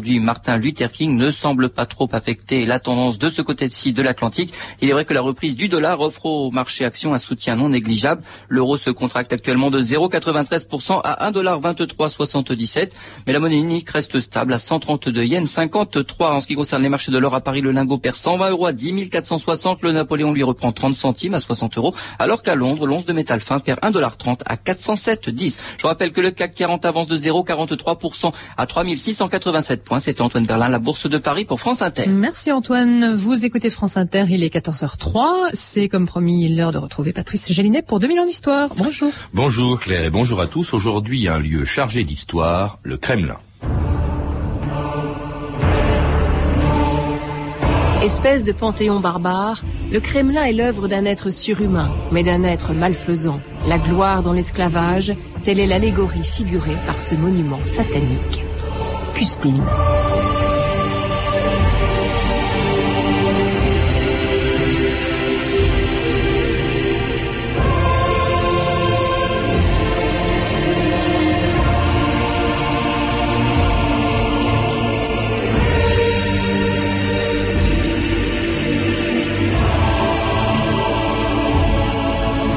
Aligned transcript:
produit 0.00 0.18
Martin 0.18 0.56
Luther 0.56 0.90
King 0.90 1.18
ne 1.18 1.30
semble 1.30 1.68
pas 1.68 1.84
trop 1.84 2.08
affecter 2.12 2.64
la 2.64 2.80
tendance 2.80 3.18
de 3.18 3.28
ce 3.28 3.42
côté-ci 3.42 3.92
de 3.92 4.00
l'Atlantique. 4.00 4.54
Il 4.80 4.88
est 4.88 4.94
vrai 4.94 5.04
que 5.04 5.12
la 5.12 5.20
reprise 5.20 5.56
du 5.56 5.68
dollar 5.68 6.00
offre 6.00 6.24
au 6.24 6.50
marché 6.50 6.86
action 6.86 7.12
un 7.12 7.18
soutien 7.18 7.54
non 7.54 7.68
négligeable. 7.68 8.22
L'euro 8.48 8.78
se 8.78 8.88
contracte 8.88 9.30
actuellement 9.34 9.70
de 9.70 9.82
0,93% 9.82 11.02
à 11.04 11.30
1,2377, 11.30 12.92
mais 13.26 13.34
la 13.34 13.40
monnaie 13.40 13.58
unique 13.58 13.90
reste 13.90 14.18
stable 14.20 14.54
à 14.54 14.58
132 14.58 15.22
yens 15.22 15.50
53. 15.50 16.32
En 16.32 16.40
ce 16.40 16.46
qui 16.46 16.54
concerne 16.54 16.82
les 16.82 16.88
marchés 16.88 17.12
de 17.12 17.18
l'or 17.18 17.34
à 17.34 17.42
Paris, 17.42 17.60
le 17.60 17.70
lingot 17.70 17.98
perd 17.98 18.16
120 18.16 18.48
euros 18.52 18.64
à 18.64 18.72
10 18.72 19.10
460. 19.10 19.82
Le 19.82 19.92
Napoléon 19.92 20.32
lui 20.32 20.44
reprend 20.44 20.72
30 20.72 20.96
centimes 20.96 21.34
à 21.34 21.40
60 21.40 21.76
euros, 21.76 21.94
alors 22.18 22.42
qu'à 22.42 22.54
Londres, 22.54 22.86
l'once 22.86 23.04
de 23.04 23.12
métal 23.12 23.40
fin 23.40 23.60
perd 23.60 23.80
1,30$ 23.80 24.38
à 24.46 24.56
407,10. 24.56 25.58
Je 25.76 25.86
rappelle 25.86 26.12
que 26.12 26.22
le 26.22 26.30
CAC 26.30 26.54
40 26.54 26.86
avance 26.86 27.06
de 27.06 27.18
0,43% 27.18 28.32
à 28.56 28.66
3687 28.66 29.89
points. 29.90 30.00
C'était 30.00 30.22
Antoine 30.22 30.46
Berlin, 30.46 30.68
la 30.68 30.78
Bourse 30.78 31.08
de 31.08 31.18
Paris 31.18 31.44
pour 31.44 31.58
France 31.58 31.82
Inter. 31.82 32.06
Merci 32.06 32.52
Antoine. 32.52 33.12
Vous 33.12 33.44
écoutez 33.44 33.70
France 33.70 33.96
Inter, 33.96 34.24
il 34.30 34.44
est 34.44 34.54
14h03. 34.54 35.50
C'est 35.52 35.88
comme 35.88 36.06
promis 36.06 36.48
l'heure 36.48 36.70
de 36.70 36.78
retrouver 36.78 37.12
Patrice 37.12 37.52
Gélinet 37.52 37.82
pour 37.82 37.98
2000 37.98 38.20
ans 38.20 38.24
d'histoire. 38.24 38.68
Bonjour. 38.76 39.12
Bonjour 39.34 39.80
Claire 39.80 40.04
et 40.04 40.10
bonjour 40.10 40.40
à 40.40 40.46
tous. 40.46 40.74
Aujourd'hui, 40.74 41.26
un 41.26 41.40
lieu 41.40 41.64
chargé 41.64 42.04
d'histoire, 42.04 42.78
le 42.84 42.96
Kremlin. 42.96 43.38
Espèce 48.02 48.44
de 48.44 48.52
panthéon 48.52 49.00
barbare, 49.00 49.62
le 49.92 50.00
Kremlin 50.00 50.44
est 50.44 50.52
l'œuvre 50.52 50.86
d'un 50.88 51.04
être 51.04 51.30
surhumain, 51.30 51.90
mais 52.12 52.22
d'un 52.22 52.44
être 52.44 52.72
malfaisant. 52.72 53.40
La 53.66 53.78
gloire 53.78 54.22
dans 54.22 54.32
l'esclavage, 54.32 55.14
telle 55.44 55.58
est 55.58 55.66
l'allégorie 55.66 56.22
figurée 56.22 56.78
par 56.86 57.02
ce 57.02 57.14
monument 57.14 57.62
satanique. 57.62 58.44
Custine. 59.14 59.62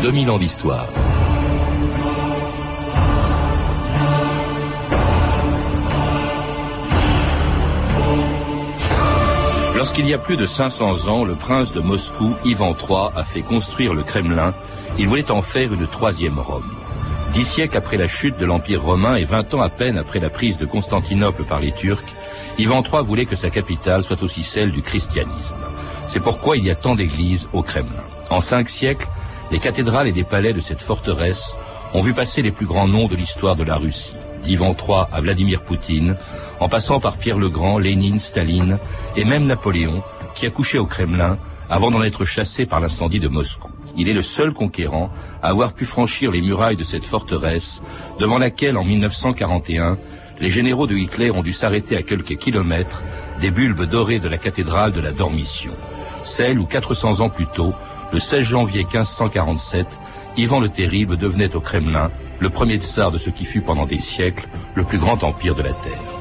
2000 0.04 0.30
ans 0.32 0.38
d'histoire. 0.38 1.03
Lorsqu'il 9.84 10.08
y 10.08 10.14
a 10.14 10.18
plus 10.18 10.38
de 10.38 10.46
500 10.46 11.10
ans, 11.10 11.26
le 11.26 11.36
prince 11.36 11.74
de 11.74 11.82
Moscou, 11.82 12.38
Ivan 12.46 12.74
III, 12.74 13.10
a 13.18 13.26
fait 13.26 13.42
construire 13.42 13.94
le 13.94 14.02
Kremlin, 14.02 14.54
il 14.98 15.10
voulait 15.10 15.30
en 15.30 15.42
faire 15.42 15.74
une 15.74 15.88
troisième 15.88 16.40
Rome. 16.40 16.72
Dix 17.34 17.44
siècles 17.44 17.76
après 17.76 17.98
la 17.98 18.08
chute 18.08 18.38
de 18.38 18.46
l'Empire 18.46 18.82
romain 18.82 19.18
et 19.18 19.26
vingt 19.26 19.54
ans 19.54 19.60
à 19.60 19.68
peine 19.68 19.98
après 19.98 20.22
la 20.22 20.30
prise 20.30 20.58
de 20.58 20.66
Constantinople 20.66 21.44
par 21.44 21.60
les 21.60 21.74
Turcs, 21.74 22.16
Ivan 22.58 22.82
III 22.82 23.04
voulait 23.04 23.26
que 23.26 23.36
sa 23.36 23.50
capitale 23.50 24.06
soit 24.06 24.24
aussi 24.24 24.42
celle 24.42 24.72
du 24.72 24.82
christianisme. 24.82 25.58
C'est 26.06 26.22
pourquoi 26.22 26.56
il 26.56 26.64
y 26.64 26.72
a 26.72 26.76
tant 26.76 26.96
d'églises 26.96 27.50
au 27.52 27.62
Kremlin. 27.62 28.06
En 28.30 28.40
cinq 28.40 28.70
siècles, 28.70 29.10
les 29.52 29.60
cathédrales 29.60 30.08
et 30.08 30.14
des 30.14 30.24
palais 30.24 30.54
de 30.54 30.62
cette 30.62 30.80
forteresse 30.80 31.58
ont 31.94 32.00
vu 32.00 32.14
passer 32.14 32.42
les 32.42 32.52
plus 32.52 32.68
grands 32.68 32.88
noms 32.88 33.10
de 33.10 33.18
l'histoire 33.18 33.58
de 33.58 33.66
la 33.66 33.76
Russie, 33.76 34.16
d'Ivan 34.44 34.78
III 34.80 35.08
à 35.12 35.20
Vladimir 35.20 35.62
Poutine, 35.62 36.16
en 36.64 36.70
passant 36.70 37.02
par 37.02 37.18
Pierre 37.18 37.38
le 37.38 37.50
Grand, 37.50 37.78
Lénine, 37.78 38.22
Staline 38.22 38.80
et 39.18 39.26
même 39.26 39.44
Napoléon, 39.44 40.02
qui 40.34 40.46
a 40.46 40.50
couché 40.50 40.80
au 40.80 40.86
Kremlin 40.86 41.38
avant 41.70 41.92
d'en 41.92 42.02
être 42.02 42.24
chassé 42.24 42.66
par 42.66 42.80
l'incendie 42.80 43.20
de 43.20 43.28
Moscou. 43.28 43.68
Il 43.98 44.08
est 44.08 44.14
le 44.14 44.22
seul 44.22 44.54
conquérant 44.54 45.10
à 45.42 45.50
avoir 45.50 45.74
pu 45.74 45.84
franchir 45.84 46.32
les 46.32 46.42
murailles 46.42 46.78
de 46.78 46.86
cette 46.86 47.04
forteresse, 47.04 47.82
devant 48.18 48.38
laquelle, 48.38 48.78
en 48.78 48.86
1941, 48.86 49.98
les 50.40 50.50
généraux 50.50 50.88
de 50.88 50.96
Hitler 50.96 51.32
ont 51.32 51.44
dû 51.44 51.52
s'arrêter 51.52 51.98
à 51.98 52.02
quelques 52.02 52.38
kilomètres 52.38 53.04
des 53.42 53.52
bulbes 53.52 53.84
dorés 53.84 54.20
de 54.20 54.30
la 54.30 54.38
cathédrale 54.38 54.94
de 54.94 55.02
la 55.02 55.12
Dormition, 55.12 55.74
celle 56.24 56.60
où 56.60 56.66
400 56.66 57.20
ans 57.20 57.30
plus 57.30 57.48
tôt, 57.48 57.74
le 58.14 58.20
16 58.20 58.42
janvier 58.42 58.84
1547, 58.86 59.86
Ivan 60.38 60.62
le 60.62 60.70
Terrible 60.70 61.18
devenait 61.18 61.58
au 61.58 61.60
Kremlin 61.60 62.10
le 62.40 62.50
premier 62.50 62.78
tsar 62.78 63.12
de 63.12 63.18
ce 63.18 63.32
qui 63.32 63.44
fut 63.44 63.62
pendant 63.62 63.86
des 63.86 64.00
siècles 64.00 64.48
le 64.76 64.86
plus 64.86 64.98
grand 64.98 65.26
empire 65.26 65.56
de 65.56 65.62
la 65.62 65.74
Terre. 65.74 66.13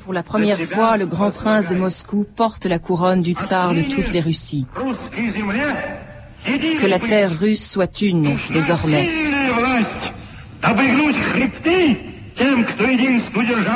Pour 0.00 0.12
la 0.12 0.22
première 0.22 0.60
fois, 0.60 0.96
le 0.96 1.06
grand 1.06 1.30
prince 1.30 1.68
de 1.68 1.74
Moscou 1.74 2.24
porte 2.36 2.66
la 2.66 2.78
couronne 2.78 3.22
du 3.22 3.32
tsar 3.32 3.74
de 3.74 3.82
toutes 3.82 4.12
les 4.12 4.20
Russies. 4.20 4.66
Que 6.44 6.86
la 6.86 6.98
terre 6.98 7.36
russe 7.38 7.68
soit 7.68 8.00
une, 8.02 8.38
désormais. 8.52 9.08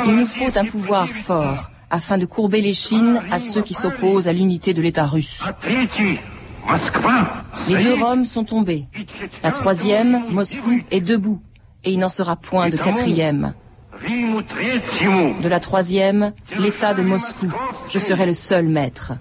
Il 0.05 0.15
nous 0.15 0.25
faut 0.25 0.57
un 0.57 0.65
pouvoir 0.65 1.07
fort 1.07 1.71
afin 1.89 2.17
de 2.17 2.25
courber 2.25 2.61
les 2.61 2.73
chines 2.73 3.21
à 3.29 3.39
ceux 3.39 3.61
qui 3.61 3.73
s'opposent 3.73 4.27
à 4.27 4.33
l'unité 4.33 4.73
de 4.73 4.81
l'État 4.81 5.05
russe. 5.05 5.43
Les 7.67 7.83
deux 7.83 7.93
Roms 7.93 8.25
sont 8.25 8.43
tombés. 8.43 8.85
La 9.43 9.51
troisième, 9.51 10.25
Moscou, 10.29 10.81
est 10.91 11.01
debout 11.01 11.41
et 11.83 11.91
il 11.91 11.99
n'en 11.99 12.09
sera 12.09 12.35
point 12.35 12.69
de 12.69 12.77
quatrième. 12.77 13.53
De 14.03 15.47
la 15.47 15.59
troisième, 15.59 16.33
l'État 16.57 16.93
de 16.93 17.03
Moscou. 17.03 17.51
Je 17.89 17.99
serai 17.99 18.25
le 18.25 18.31
seul 18.31 18.67
maître. 18.67 19.13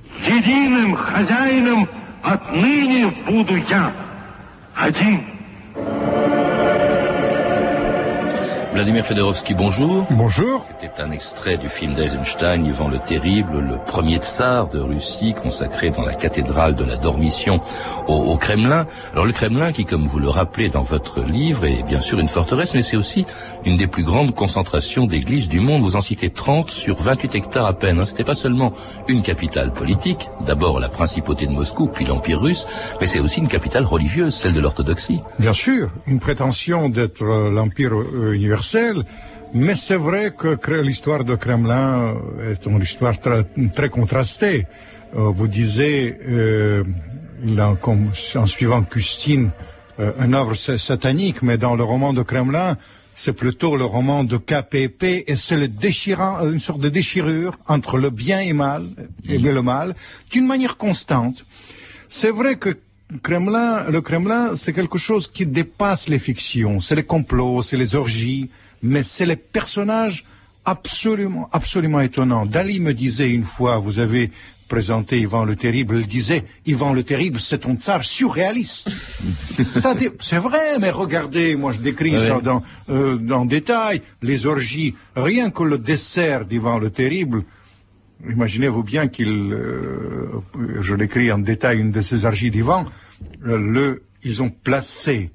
Vladimir 8.80 9.04
Fedorovski, 9.04 9.52
bonjour. 9.52 10.06
Bonjour. 10.08 10.66
C'était 10.66 11.02
un 11.02 11.10
extrait 11.10 11.58
du 11.58 11.68
film 11.68 11.92
d'Eisenstein, 11.92 12.64
Yvan 12.64 12.88
le 12.88 12.98
Terrible, 12.98 13.60
le 13.60 13.76
premier 13.76 14.16
tsar 14.16 14.70
de 14.70 14.78
Russie, 14.78 15.34
consacré 15.34 15.90
dans 15.90 16.00
la 16.00 16.14
cathédrale 16.14 16.74
de 16.74 16.84
la 16.84 16.96
Dormition 16.96 17.60
au, 18.08 18.38
Kremlin. 18.38 18.86
Alors 19.12 19.26
le 19.26 19.32
Kremlin, 19.32 19.72
qui, 19.72 19.84
comme 19.84 20.06
vous 20.06 20.18
le 20.18 20.30
rappelez 20.30 20.70
dans 20.70 20.82
votre 20.82 21.20
livre, 21.20 21.66
est 21.66 21.82
bien 21.82 22.00
sûr 22.00 22.18
une 22.20 22.28
forteresse, 22.28 22.72
mais 22.72 22.80
c'est 22.80 22.96
aussi 22.96 23.26
une 23.66 23.76
des 23.76 23.86
plus 23.86 24.02
grandes 24.02 24.34
concentrations 24.34 25.04
d'églises 25.04 25.50
du 25.50 25.60
monde. 25.60 25.82
Vous 25.82 25.96
en 25.96 26.00
citez 26.00 26.30
30 26.30 26.70
sur 26.70 26.96
28 27.02 27.34
hectares 27.34 27.66
à 27.66 27.74
peine. 27.74 27.98
Hein. 28.00 28.06
C'était 28.06 28.24
pas 28.24 28.34
seulement 28.34 28.72
une 29.08 29.20
capitale 29.20 29.74
politique, 29.74 30.30
d'abord 30.46 30.80
la 30.80 30.88
principauté 30.88 31.46
de 31.46 31.52
Moscou, 31.52 31.88
puis 31.88 32.06
l'Empire 32.06 32.40
russe, 32.40 32.66
mais 32.98 33.06
c'est 33.06 33.20
aussi 33.20 33.40
une 33.40 33.48
capitale 33.48 33.84
religieuse, 33.84 34.34
celle 34.34 34.54
de 34.54 34.60
l'orthodoxie. 34.60 35.20
Bien 35.38 35.52
sûr, 35.52 35.90
une 36.06 36.18
prétention 36.18 36.88
d'être 36.88 37.22
euh, 37.22 37.50
l'Empire 37.50 37.92
euh, 37.92 38.34
mais 39.52 39.74
c'est 39.74 39.96
vrai 39.96 40.32
que 40.36 40.58
l'histoire 40.80 41.24
de 41.24 41.34
Kremlin 41.34 42.14
est 42.48 42.66
une 42.66 42.80
histoire 42.80 43.16
très, 43.18 43.88
contrastée. 43.88 44.66
Euh, 45.16 45.30
vous 45.30 45.48
disiez, 45.48 46.16
euh, 46.28 46.84
en 47.56 48.46
suivant 48.46 48.84
Custine, 48.84 49.50
euh, 49.98 50.12
une 50.24 50.34
œuvre 50.34 50.54
satanique, 50.54 51.42
mais 51.42 51.58
dans 51.58 51.74
le 51.74 51.82
roman 51.82 52.12
de 52.12 52.22
Kremlin, 52.22 52.76
c'est 53.14 53.32
plutôt 53.32 53.76
le 53.76 53.84
roman 53.84 54.24
de 54.24 54.36
KPP 54.36 55.24
et 55.26 55.36
c'est 55.36 55.56
le 55.56 55.68
déchirant, 55.68 56.48
une 56.48 56.60
sorte 56.60 56.80
de 56.80 56.88
déchirure 56.88 57.58
entre 57.66 57.98
le 57.98 58.10
bien 58.10 58.40
et 58.40 58.52
mal, 58.52 58.86
et 59.28 59.38
le 59.38 59.62
mal, 59.62 59.94
d'une 60.30 60.46
manière 60.46 60.76
constante. 60.76 61.44
C'est 62.08 62.30
vrai 62.30 62.56
que 62.56 62.78
Kremlin, 63.22 63.90
le 63.90 64.00
Kremlin, 64.00 64.54
c'est 64.54 64.72
quelque 64.72 64.96
chose 64.96 65.26
qui 65.26 65.44
dépasse 65.44 66.08
les 66.08 66.20
fictions. 66.20 66.78
C'est 66.78 66.94
les 66.94 67.02
complots, 67.02 67.60
c'est 67.62 67.76
les 67.76 67.96
orgies, 67.96 68.48
mais 68.82 69.02
c'est 69.02 69.26
les 69.26 69.36
personnages 69.36 70.24
absolument, 70.64 71.48
absolument 71.52 72.00
étonnants. 72.00 72.46
Dali 72.46 72.80
me 72.80 72.94
disait 72.94 73.30
une 73.30 73.44
fois, 73.44 73.78
vous 73.78 73.98
avez 73.98 74.30
présenté 74.68 75.18
Ivan 75.18 75.44
le 75.44 75.56
Terrible, 75.56 75.98
il 75.98 76.06
disait, 76.06 76.44
Ivan 76.64 76.92
le 76.92 77.02
Terrible, 77.02 77.40
c'est 77.40 77.66
un 77.66 77.74
tsar 77.74 78.04
surréaliste. 78.04 78.88
c'est 79.58 80.38
vrai, 80.38 80.78
mais 80.78 80.90
regardez, 80.90 81.56
moi 81.56 81.72
je 81.72 81.78
décris 81.78 82.18
ça 82.20 82.40
dans, 82.40 82.62
euh, 82.88 83.16
dans 83.16 83.44
détail, 83.44 84.00
les 84.22 84.46
orgies, 84.46 84.94
rien 85.16 85.50
que 85.50 85.64
le 85.64 85.76
dessert 85.76 86.44
d'Ivan 86.44 86.78
le 86.78 86.90
Terrible, 86.90 87.44
Imaginez-vous 88.28 88.82
bien 88.82 89.08
qu'il, 89.08 89.52
euh, 89.52 90.28
je 90.80 90.94
l'écris 90.94 91.32
en 91.32 91.38
détail, 91.38 91.80
une 91.80 91.90
de 91.90 92.00
ces 92.00 92.26
argies 92.26 92.50
d'Ivan, 92.50 92.84
euh, 93.46 93.56
le, 93.56 94.02
ils 94.22 94.42
ont 94.42 94.50
placé 94.50 95.30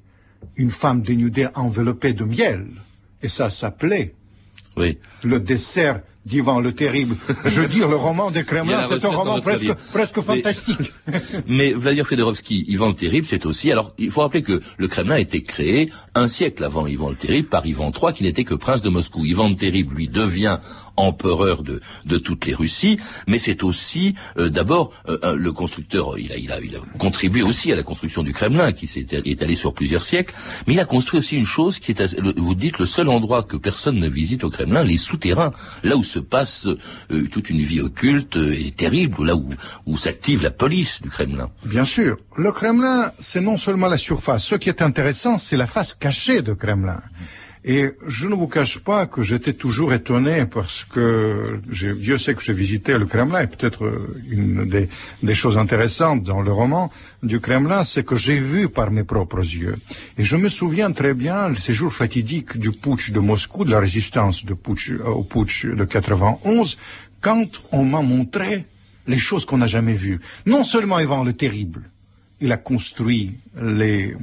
une 0.56 0.70
femme 0.70 1.02
dénudée 1.02 1.48
enveloppée 1.54 2.12
de 2.12 2.24
miel, 2.24 2.66
et 3.22 3.28
ça 3.28 3.50
s'appelait 3.50 4.14
oui. 4.76 4.98
le 5.24 5.40
dessert 5.40 6.02
d'Ivan 6.26 6.60
le 6.60 6.72
Terrible. 6.74 7.16
Je 7.44 7.60
veux 7.62 7.68
dire, 7.68 7.88
le 7.88 7.96
roman 7.96 8.30
des 8.30 8.44
Kremlin, 8.44 8.86
c'est 8.88 9.04
un 9.04 9.10
roman 9.10 9.40
presque, 9.40 9.72
presque 9.92 10.20
fantastique. 10.20 10.92
Mais, 11.46 11.72
Vladimir 11.72 12.06
Fedorovski, 12.06 12.64
Ivan 12.68 12.88
le 12.88 12.94
Terrible, 12.94 13.26
c'est 13.26 13.46
aussi... 13.46 13.70
Alors, 13.70 13.94
il 13.96 14.10
faut 14.10 14.22
rappeler 14.22 14.42
que 14.42 14.60
le 14.76 14.88
Kremlin 14.88 15.14
a 15.14 15.20
été 15.20 15.42
créé 15.42 15.90
un 16.14 16.26
siècle 16.26 16.64
avant 16.64 16.86
Ivan 16.86 17.10
le 17.10 17.16
Terrible 17.16 17.48
par 17.48 17.64
Ivan 17.64 17.92
III, 17.92 18.12
qui 18.12 18.24
n'était 18.24 18.44
que 18.44 18.54
prince 18.54 18.82
de 18.82 18.88
Moscou. 18.88 19.24
Ivan 19.24 19.48
le 19.48 19.54
Terrible, 19.54 19.94
lui, 19.94 20.08
devient 20.08 20.58
empereur 20.96 21.62
de, 21.62 21.80
de 22.04 22.18
toutes 22.18 22.46
les 22.46 22.54
Russies, 22.54 22.98
mais 23.26 23.38
c'est 23.38 23.62
aussi 23.62 24.14
euh, 24.38 24.48
d'abord 24.48 24.92
euh, 25.08 25.36
le 25.36 25.52
constructeur, 25.52 26.18
il 26.18 26.32
a, 26.32 26.36
il, 26.36 26.50
a, 26.50 26.60
il 26.60 26.74
a 26.74 26.80
contribué 26.98 27.42
aussi 27.42 27.72
à 27.72 27.76
la 27.76 27.82
construction 27.82 28.22
du 28.22 28.32
Kremlin, 28.32 28.72
qui 28.72 28.86
s'est 28.86 29.06
étalé 29.24 29.54
sur 29.54 29.74
plusieurs 29.74 30.02
siècles, 30.02 30.34
mais 30.66 30.74
il 30.74 30.80
a 30.80 30.84
construit 30.84 31.20
aussi 31.20 31.36
une 31.36 31.46
chose 31.46 31.78
qui 31.78 31.92
est, 31.92 32.18
vous 32.38 32.54
dites, 32.54 32.78
le 32.78 32.86
seul 32.86 33.08
endroit 33.08 33.42
que 33.42 33.56
personne 33.56 33.98
ne 33.98 34.08
visite 34.08 34.44
au 34.44 34.50
Kremlin, 34.50 34.84
les 34.84 34.96
souterrains, 34.96 35.52
là 35.82 35.96
où 35.96 36.02
se 36.02 36.15
passe 36.20 36.66
euh, 36.66 37.28
toute 37.28 37.50
une 37.50 37.60
vie 37.60 37.80
occulte 37.80 38.36
et 38.36 38.70
terrible, 38.70 39.24
là 39.24 39.36
où, 39.36 39.48
où 39.86 39.96
s'active 39.96 40.42
la 40.42 40.50
police 40.50 41.02
du 41.02 41.08
Kremlin. 41.08 41.50
Bien 41.64 41.84
sûr, 41.84 42.18
le 42.36 42.52
Kremlin, 42.52 43.12
c'est 43.18 43.40
non 43.40 43.58
seulement 43.58 43.88
la 43.88 43.98
surface, 43.98 44.44
ce 44.44 44.54
qui 44.54 44.68
est 44.68 44.82
intéressant, 44.82 45.38
c'est 45.38 45.56
la 45.56 45.66
face 45.66 45.94
cachée 45.94 46.42
du 46.42 46.54
Kremlin. 46.54 47.00
Et 47.68 47.90
je 48.06 48.28
ne 48.28 48.36
vous 48.36 48.46
cache 48.46 48.78
pas 48.78 49.06
que 49.06 49.24
j'étais 49.24 49.52
toujours 49.52 49.92
étonné 49.92 50.46
parce 50.46 50.84
que 50.84 51.60
Dieu 51.68 52.16
sait 52.16 52.36
que 52.36 52.40
j'ai 52.40 52.52
visité 52.52 52.96
le 52.96 53.06
Kremlin 53.06 53.42
et 53.42 53.48
peut-être 53.48 53.84
euh, 53.84 54.22
une 54.30 54.88
des, 55.20 55.34
choses 55.34 55.58
intéressantes 55.58 56.22
dans 56.22 56.42
le 56.42 56.52
roman 56.52 56.92
du 57.24 57.40
Kremlin, 57.40 57.82
c'est 57.82 58.04
que 58.04 58.14
j'ai 58.14 58.36
vu 58.36 58.68
par 58.68 58.92
mes 58.92 59.02
propres 59.02 59.40
yeux. 59.40 59.74
Et 60.16 60.22
je 60.22 60.36
me 60.36 60.48
souviens 60.48 60.92
très 60.92 61.12
bien 61.12 61.48
le 61.48 61.56
séjour 61.56 61.92
fatidique 61.92 62.56
du 62.56 62.70
putsch 62.70 63.10
de 63.10 63.18
Moscou, 63.18 63.64
de 63.64 63.72
la 63.72 63.80
résistance 63.80 64.44
de 64.44 64.54
putsch, 64.54 64.92
euh, 64.92 65.02
au 65.02 65.24
putsch 65.24 65.66
de 65.66 65.84
91, 65.84 66.78
quand 67.20 67.48
on 67.72 67.84
m'a 67.84 68.00
montré 68.00 68.64
les 69.08 69.18
choses 69.18 69.44
qu'on 69.44 69.58
n'a 69.58 69.66
jamais 69.66 69.94
vues. 69.94 70.20
Non 70.46 70.62
seulement 70.62 71.00
Ivan 71.00 71.24
le 71.24 71.32
Terrible, 71.32 71.82
il 72.40 72.52
a 72.52 72.58
construit 72.58 73.38
les 73.60 74.14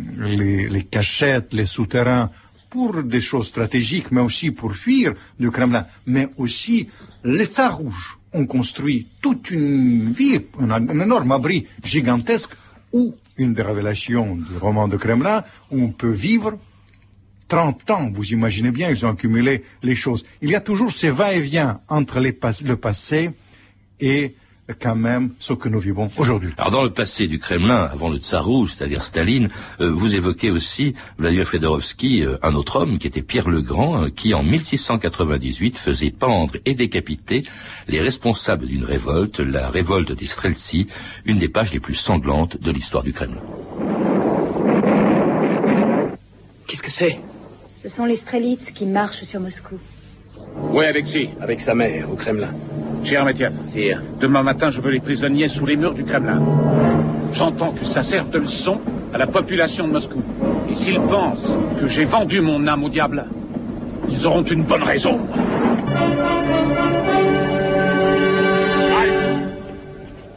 cachettes, 0.89 1.54
les 1.54 1.66
souterrains 1.66 2.30
pour 2.74 3.04
des 3.04 3.22
choses 3.22 3.50
stratégiques, 3.50 4.10
mais 4.10 4.22
aussi 4.22 4.50
pour 4.50 4.74
fuir 4.75 5.14
du 5.40 5.52
Kremlin, 5.52 5.86
mais 6.08 6.28
aussi 6.38 6.90
les 7.24 7.46
Tsars 7.46 7.78
rouges 7.78 8.18
ont 8.34 8.48
construit 8.48 9.06
toute 9.22 9.52
une 9.52 10.12
ville, 10.12 10.46
un, 10.60 11.00
énorme 11.00 11.31
abri 11.34 11.68
gigantesque, 11.84 12.54
où 12.92 13.14
une 13.38 13.54
des 13.54 13.62
révélations 13.62 14.36
du 14.36 14.58
roman 14.60 14.88
de 14.88 14.98
Kremlin, 14.98 15.44
où 15.70 15.84
on 15.84 15.92
peut 15.92 16.12
vivre 16.30 16.58
30 17.48 17.92
ans, 17.92 18.10
vous 18.12 18.34
imaginez 18.34 18.72
bien, 18.72 18.90
ils 18.90 19.06
ont 19.06 19.10
accumulé 19.10 19.64
les 19.84 19.96
choses. 19.96 20.25
Il 20.42 20.50
y 20.50 20.56
a 20.56 20.62
toujours 20.62 20.92
ces 20.92 21.12
va-et-vient 21.12 21.81
entre 21.90 22.20
le 22.20 22.75
passé 22.75 23.30
et 24.00 24.34
quand 24.80 24.96
même 24.96 25.31
ce 25.40 25.54
que 25.54 25.70
nous 25.70 25.80
vivons 25.80 26.10
aujourd'hui. 26.18 26.52
Alors 26.58 26.72
dans 26.72 26.84
le 26.84 26.90
passé 26.90 27.28
du 27.28 27.40
Kremlin, 27.40 27.90
avant 27.92 28.10
le 28.10 28.18
Tsarou, 28.18 28.68
c'est-à-dire 28.68 29.04
Staline, 29.04 29.50
euh, 29.80 29.92
vous 29.92 30.16
évoquez 30.16 30.52
aussi 30.52 30.94
Vladimir 31.18 31.48
Fedorovski, 31.48 32.24
euh, 32.24 32.38
un 32.44 32.56
autre 32.56 32.78
homme 32.78 32.98
qui 32.98 33.08
était 33.08 33.22
Pierre 33.22 33.50
le 33.50 33.62
Grand, 33.62 34.04
euh, 34.04 34.10
qui 34.10 34.34
en 34.34 34.44
1698 34.44 35.78
faisait 35.78 36.12
pendre 36.12 36.56
et 36.66 36.74
décapiter 36.74 37.44
les 37.88 38.02
responsables 38.02 38.66
d'une 38.66 38.86
révolte, 38.86 39.40
la 39.40 39.70
révolte 39.70 40.12
des 40.12 40.25
Streltsy, 40.25 40.88
une 41.25 41.38
des 41.38 41.50
pages 41.50 41.74
les 41.74 41.80
plus 41.80 41.96
sanglantes 41.96 42.60
de 42.60 42.72
l'histoire 42.72 43.04
du 43.04 43.14
Kremlin. 43.14 43.42
Qu'est-ce 46.68 46.84
que 46.84 46.92
c'est? 46.92 47.20
Ce 47.81 47.90
sont 47.90 48.06
les 48.06 48.16
Strelitsy 48.16 48.74
qui 48.74 48.86
marchent 48.86 49.24
sur 49.24 49.40
Moscou. 49.40 49.80
Oui, 50.56 50.86
Alexis 50.86 51.30
Avec 51.42 51.60
sa 51.60 51.75
mère, 51.75 52.12
au 52.12 52.16
Kremlin. 52.16 52.54
Cher 53.04 53.26
Métienne, 53.26 53.58
demain 54.20 54.44
matin, 54.44 54.70
je 54.70 54.80
veux 54.80 54.92
les 54.92 55.00
prisonniers 55.02 55.50
sous 55.50 55.66
les 55.66 55.76
murs 55.76 55.94
du 55.94 56.06
Kremlin. 56.06 56.42
J'entends 57.34 57.74
que 57.74 57.86
ça 57.86 58.02
sert 58.02 58.26
de 58.26 58.40
leçon 58.40 58.80
à 59.14 59.18
la 59.18 59.28
population 59.28 59.88
de 59.88 59.94
Moscou. 59.94 60.24
Et 60.70 60.76
s'ils 60.76 61.02
pensent 61.02 61.56
que 61.80 61.88
j'ai 61.88 62.06
vendu 62.06 62.40
mon 62.40 62.66
âme 62.66 62.84
au 62.84 62.90
diable, 62.90 63.26
ils 64.10 64.26
auront 64.26 64.44
une 64.44 64.64
bonne 64.64 64.84
raison. 64.84 65.20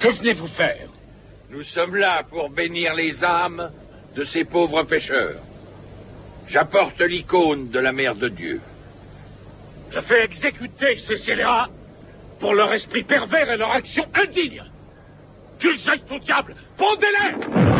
Que 0.00 0.08
venez-vous 0.08 0.48
faire? 0.48 0.88
Nous 1.50 1.62
sommes 1.62 1.96
là 1.96 2.22
pour 2.28 2.50
bénir 2.50 2.94
les 2.94 3.24
âmes 3.24 3.70
de 4.16 4.24
ces 4.24 4.44
pauvres 4.44 4.82
pêcheurs. 4.82 5.36
J'apporte 6.48 7.00
l'icône 7.00 7.70
de 7.70 7.78
la 7.78 7.92
mère 7.92 8.16
de 8.16 8.28
Dieu. 8.28 8.60
Je 9.92 10.00
fais 10.00 10.24
exécuter 10.24 10.96
ces 10.96 11.16
scélérats 11.16 11.68
pour 12.38 12.54
leur 12.54 12.72
esprit 12.72 13.02
pervers 13.02 13.50
et 13.50 13.56
leur 13.56 13.70
action 13.70 14.04
indigne. 14.14 14.62
Qu'ils 15.58 15.90
aillent 15.90 16.02
au 16.10 16.18
diable 16.18 16.54
Pendez-les 16.76 17.75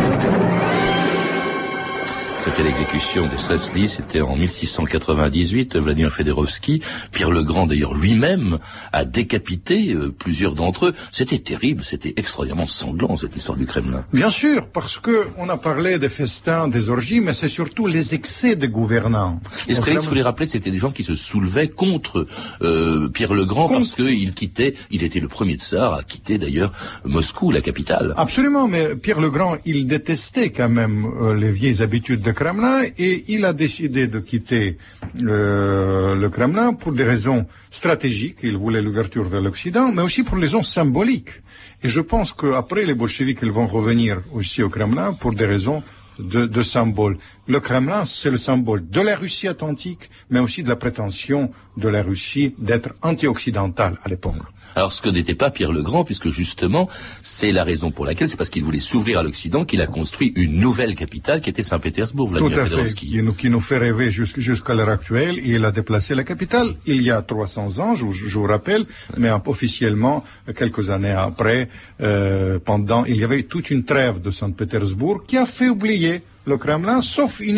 c'était 2.47 2.63
l'exécution 2.63 3.27
de 3.27 3.37
Sassli, 3.37 3.89
c'était 3.89 4.21
en 4.21 4.37
1698. 4.37 5.77
Vladimir 5.79 6.13
Fedorovski, 6.13 6.81
Pierre 7.11 7.33
le 7.33 7.43
Grand 7.43 7.67
d'ailleurs 7.67 7.93
lui-même, 7.93 8.59
a 8.93 9.05
décapité 9.05 9.93
euh, 9.93 10.15
plusieurs 10.17 10.55
d'entre 10.55 10.87
eux. 10.87 10.95
C'était 11.11 11.41
terrible, 11.41 11.83
c'était 11.83 12.15
extraordinairement 12.17 12.67
sanglant 12.67 13.17
cette 13.17 13.35
histoire 13.35 13.59
du 13.59 13.67
Kremlin. 13.67 14.05
Bien 14.13 14.31
sûr, 14.31 14.69
parce 14.69 14.99
que 14.99 15.27
on 15.39 15.49
a 15.49 15.57
parlé 15.57 15.99
des 15.99 16.09
festins, 16.09 16.69
des 16.69 16.89
orgies, 16.89 17.21
mais 17.21 17.33
c'est 17.33 17.49
surtout 17.49 17.89
les 17.89 18.15
excès 18.15 18.55
des 18.55 18.69
gouvernants. 18.69 19.41
Les 19.67 19.75
il 19.75 19.99
faut 19.99 20.15
les 20.15 20.23
rappeler, 20.23 20.47
c'était 20.47 20.71
des 20.71 20.79
gens 20.79 20.93
qui 20.93 21.03
se 21.03 21.17
soulevaient 21.17 21.69
contre 21.69 22.27
euh, 22.63 23.09
Pierre 23.09 23.35
le 23.35 23.45
Grand 23.45 23.69
parce 23.69 23.91
qu'il 23.91 24.35
quittait, 24.35 24.75
il 24.93 25.03
était 25.03 25.21
le 25.21 25.27
premier 25.27 25.55
tsar 25.55 25.95
à 25.95 26.05
quitter 26.05 26.39
d'ailleurs 26.39 26.71
Moscou, 27.05 27.51
la 27.51 27.61
capitale. 27.61 28.15
Absolument, 28.17 28.69
mais 28.69 28.95
Pierre 28.95 29.21
le 29.21 29.31
Grand, 29.31 29.57
il 29.65 29.89
détestait 29.89 30.51
quand 30.51 30.69
même 30.69 31.07
euh, 31.21 31.35
les 31.35 31.51
vieilles 31.51 31.83
habitudes 31.83 32.23
de 32.23 32.36
Kremlin 32.37 32.83
et 32.99 33.25
il 33.29 33.45
a 33.47 33.53
décidé 33.53 34.07
de 34.07 34.21
quitter 34.21 34.77
euh, 35.17 36.15
le 36.15 36.29
Kremlin 36.29 36.75
pour 36.75 36.93
des 36.93 37.03
raisons 37.03 37.47
stratégiques. 37.71 38.41
Il 38.43 38.57
voulait 38.59 38.83
l'ouverture 38.83 39.25
vers 39.25 39.41
l'Occident, 39.41 39.91
mais 39.93 40.03
aussi 40.03 40.23
pour 40.23 40.37
des 40.37 40.43
raisons 40.43 40.63
symboliques. 40.63 41.35
Et 41.83 41.89
je 41.89 42.03
pense 42.03 42.35
qu'après 42.35 42.85
les 42.85 42.95
bolcheviks, 42.95 43.41
ils 43.43 43.51
vont 43.51 43.67
revenir 43.67 44.23
aussi 44.33 44.63
au 44.63 44.69
Kremlin 44.69 45.15
pour 45.15 45.33
des 45.35 45.47
raisons 45.47 45.83
de, 46.19 46.47
de 46.47 46.63
symboles. 46.63 47.17
Le 47.49 47.59
Kremlin, 47.61 48.05
c'est 48.05 48.31
le 48.31 48.39
symbole 48.39 48.89
de 48.89 49.01
la 49.01 49.17
Russie 49.17 49.49
atlantique, 49.49 50.11
mais 50.31 50.41
aussi 50.41 50.63
de 50.63 50.69
la 50.69 50.77
prétention 50.77 51.51
de 51.77 51.89
la 51.89 52.03
Russie 52.03 52.55
d'être 52.59 52.91
anti-occidentale 53.03 53.97
à 54.05 54.09
l'époque. 54.09 54.43
Alors 54.77 54.93
ce 54.93 55.01
que 55.01 55.09
n'était 55.09 55.35
pas 55.35 55.51
Pierre 55.51 55.73
le 55.73 55.83
Grand, 55.83 56.05
puisque 56.05 56.29
justement, 56.29 56.87
c'est 57.23 57.51
la 57.51 57.65
raison 57.65 57.91
pour 57.91 58.05
laquelle, 58.05 58.29
c'est 58.29 58.37
parce 58.37 58.51
qu'il 58.51 58.63
voulait 58.63 58.81
s'ouvrir 58.81 59.19
à 59.19 59.23
l'Occident 59.23 59.65
qu'il 59.65 59.81
a 59.81 59.87
construit 59.87 60.35
une 60.37 60.59
nouvelle 60.59 60.95
capitale 60.95 61.41
qui 61.41 61.49
était 61.49 61.63
Saint-Pétersbourg, 61.63 62.31
Tout 62.37 62.49
à 62.49 62.67
fait, 62.67 62.95
qui 62.95 63.23
nous, 63.23 63.33
qui 63.33 63.49
nous 63.49 63.61
fait 63.61 63.79
rêver 63.79 64.11
jusqu'à 64.11 64.75
l'heure 64.75 64.91
actuelle. 64.91 65.41
il 65.43 65.65
a 65.65 65.73
déplacé 65.73 66.15
la 66.15 66.25
capitale 66.25 66.75
il 66.85 67.01
y 67.01 67.11
a 67.11 67.23
300 67.23 67.79
ans, 67.79 67.95
je, 67.95 68.05
je 68.11 68.39
vous 68.39 68.47
rappelle, 68.47 68.85
mais 69.17 69.31
officiellement, 69.47 70.23
quelques 70.55 70.91
années 70.91 71.11
après, 71.11 71.71
euh, 72.03 72.59
pendant, 72.63 73.07
il 73.07 73.17
y 73.17 73.25
avait 73.25 73.45
toute 73.45 73.71
une 73.71 73.85
trêve 73.85 74.21
de 74.21 74.31
Saint-Pétersbourg 74.31 75.25
qui 75.27 75.39
a 75.39 75.47
fait 75.47 75.71
oublier 75.71 76.21
le 76.47 76.57
Kremlin, 76.57 77.03
sauf 77.03 77.41
un 77.41 77.57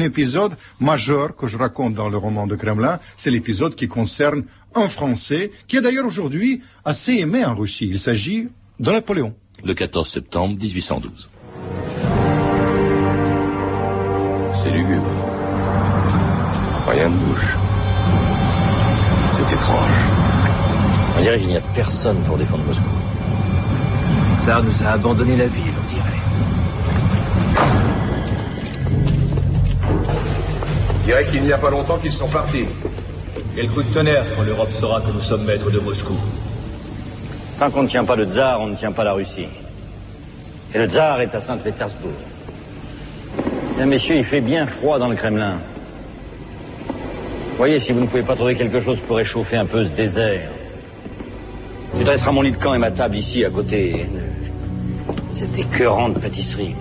épisode 0.00 0.56
majeur 0.80 1.36
que 1.36 1.46
je 1.46 1.58
raconte 1.58 1.94
dans 1.94 2.08
le 2.08 2.16
roman 2.16 2.46
de 2.46 2.54
Kremlin, 2.56 2.98
c'est 3.16 3.30
l'épisode 3.30 3.74
qui 3.74 3.88
concerne 3.88 4.44
un 4.74 4.88
Français, 4.88 5.50
qui 5.66 5.76
est 5.76 5.80
d'ailleurs 5.80 6.06
aujourd'hui 6.06 6.62
assez 6.84 7.14
aimé 7.14 7.44
en 7.44 7.54
Russie. 7.54 7.88
Il 7.90 7.98
s'agit 7.98 8.48
de 8.78 8.90
Napoléon. 8.90 9.34
Le 9.64 9.74
14 9.74 10.08
septembre 10.08 10.56
1812. 10.56 11.30
C'est 14.54 14.70
lugubre. 14.70 15.04
Rien 16.86 17.08
ne 17.08 17.16
bouge. 17.16 17.56
C'est 19.32 19.54
étrange. 19.54 19.90
On 21.18 21.20
dirait 21.20 21.38
qu'il 21.40 21.48
n'y 21.48 21.56
a 21.56 21.60
personne 21.74 22.18
pour 22.22 22.38
défendre 22.38 22.64
Moscou. 22.64 22.84
Ça 24.38 24.62
nous 24.62 24.82
a 24.84 24.90
abandonné 24.92 25.36
la 25.36 25.46
ville, 25.46 25.74
on 25.76 25.88
dirait. 25.88 25.97
Dirait 31.08 31.24
qu'il 31.24 31.42
n'y 31.42 31.52
a 31.54 31.56
pas 31.56 31.70
longtemps 31.70 31.96
qu'ils 31.96 32.12
sont 32.12 32.28
partis. 32.28 32.66
Quel 33.56 33.70
coup 33.70 33.82
de 33.82 33.88
tonnerre 33.94 34.26
quand 34.36 34.42
l'Europe 34.42 34.68
saura 34.78 35.00
que 35.00 35.10
nous 35.10 35.22
sommes 35.22 35.42
maîtres 35.46 35.70
de 35.70 35.78
Moscou. 35.78 36.12
Tant 37.58 37.70
qu'on 37.70 37.84
ne 37.84 37.88
tient 37.88 38.04
pas 38.04 38.14
le 38.14 38.26
tsar, 38.26 38.60
on 38.60 38.66
ne 38.66 38.76
tient 38.76 38.92
pas 38.92 39.04
la 39.04 39.14
Russie. 39.14 39.48
Et 40.74 40.78
le 40.78 40.86
tsar 40.86 41.22
est 41.22 41.34
à 41.34 41.40
Saint-Pétersbourg. 41.40 42.12
Bien, 43.76 43.86
messieurs, 43.86 44.16
il 44.16 44.24
fait 44.24 44.42
bien 44.42 44.66
froid 44.66 44.98
dans 44.98 45.08
le 45.08 45.16
Kremlin. 45.16 45.54
Voyez 47.56 47.80
si 47.80 47.94
vous 47.94 48.00
ne 48.00 48.06
pouvez 48.06 48.22
pas 48.22 48.36
trouver 48.36 48.54
quelque 48.54 48.82
chose 48.82 48.98
pour 49.06 49.16
réchauffer 49.16 49.56
un 49.56 49.64
peu 49.64 49.86
ce 49.86 49.94
désert. 49.94 50.50
Tu 51.96 52.04
dresseras 52.04 52.32
mon 52.32 52.42
lit 52.42 52.52
de 52.52 52.58
camp 52.58 52.74
et 52.74 52.78
ma 52.78 52.90
table 52.90 53.16
ici, 53.16 53.46
à 53.46 53.50
côté 53.50 54.04
de 55.08 55.34
cette 55.34 55.58
écœurante 55.58 56.20
pâtisserie. 56.20 56.74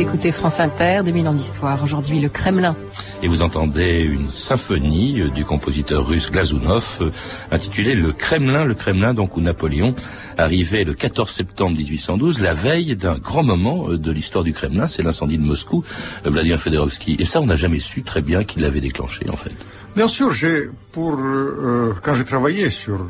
Écoutez 0.00 0.32
France 0.32 0.60
Inter, 0.60 1.00
2000 1.04 1.28
ans 1.28 1.34
d'histoire. 1.34 1.82
Aujourd'hui, 1.82 2.20
le 2.20 2.28
Kremlin. 2.28 2.76
Et 3.22 3.28
vous 3.28 3.42
entendez 3.42 4.00
une 4.00 4.30
symphonie 4.30 5.20
euh, 5.20 5.28
du 5.28 5.44
compositeur 5.44 6.06
russe 6.06 6.30
Glazunov 6.30 6.98
euh, 7.00 7.10
intitulée 7.50 7.94
Le 7.94 8.12
Kremlin, 8.12 8.64
le 8.64 8.74
Kremlin 8.74 9.14
donc 9.14 9.36
où 9.36 9.40
Napoléon 9.40 9.94
arrivait 10.36 10.84
le 10.84 10.94
14 10.94 11.30
septembre 11.30 11.76
1812, 11.76 12.40
la 12.40 12.54
veille 12.54 12.96
d'un 12.96 13.18
grand 13.18 13.44
moment 13.44 13.90
euh, 13.90 13.98
de 13.98 14.10
l'histoire 14.10 14.42
du 14.42 14.52
Kremlin, 14.52 14.86
c'est 14.86 15.02
l'incendie 15.02 15.38
de 15.38 15.44
Moscou, 15.44 15.84
Vladimir 16.24 16.58
Fedorovski. 16.58 17.16
Et 17.18 17.24
ça, 17.24 17.40
on 17.40 17.46
n'a 17.46 17.56
jamais 17.56 17.78
su 17.78 18.02
très 18.02 18.22
bien 18.22 18.42
qui 18.42 18.58
l'avait 18.58 18.80
déclenché 18.80 19.26
en 19.30 19.36
fait. 19.36 19.52
Bien 19.94 20.08
sûr, 20.08 20.32
j'ai 20.32 20.70
pour 20.90 21.18
quand 22.02 22.14
j'ai 22.14 22.24
travaillé 22.24 22.70
sur 22.70 23.06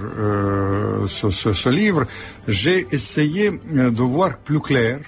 ce, 1.08 1.30
ce, 1.30 1.52
ce, 1.52 1.68
livre, 1.70 2.02
j'ai 2.46 2.86
essayé 2.92 3.50
de 3.50 4.02
voir 4.02 4.36
plus 4.36 4.60
clair 4.60 4.98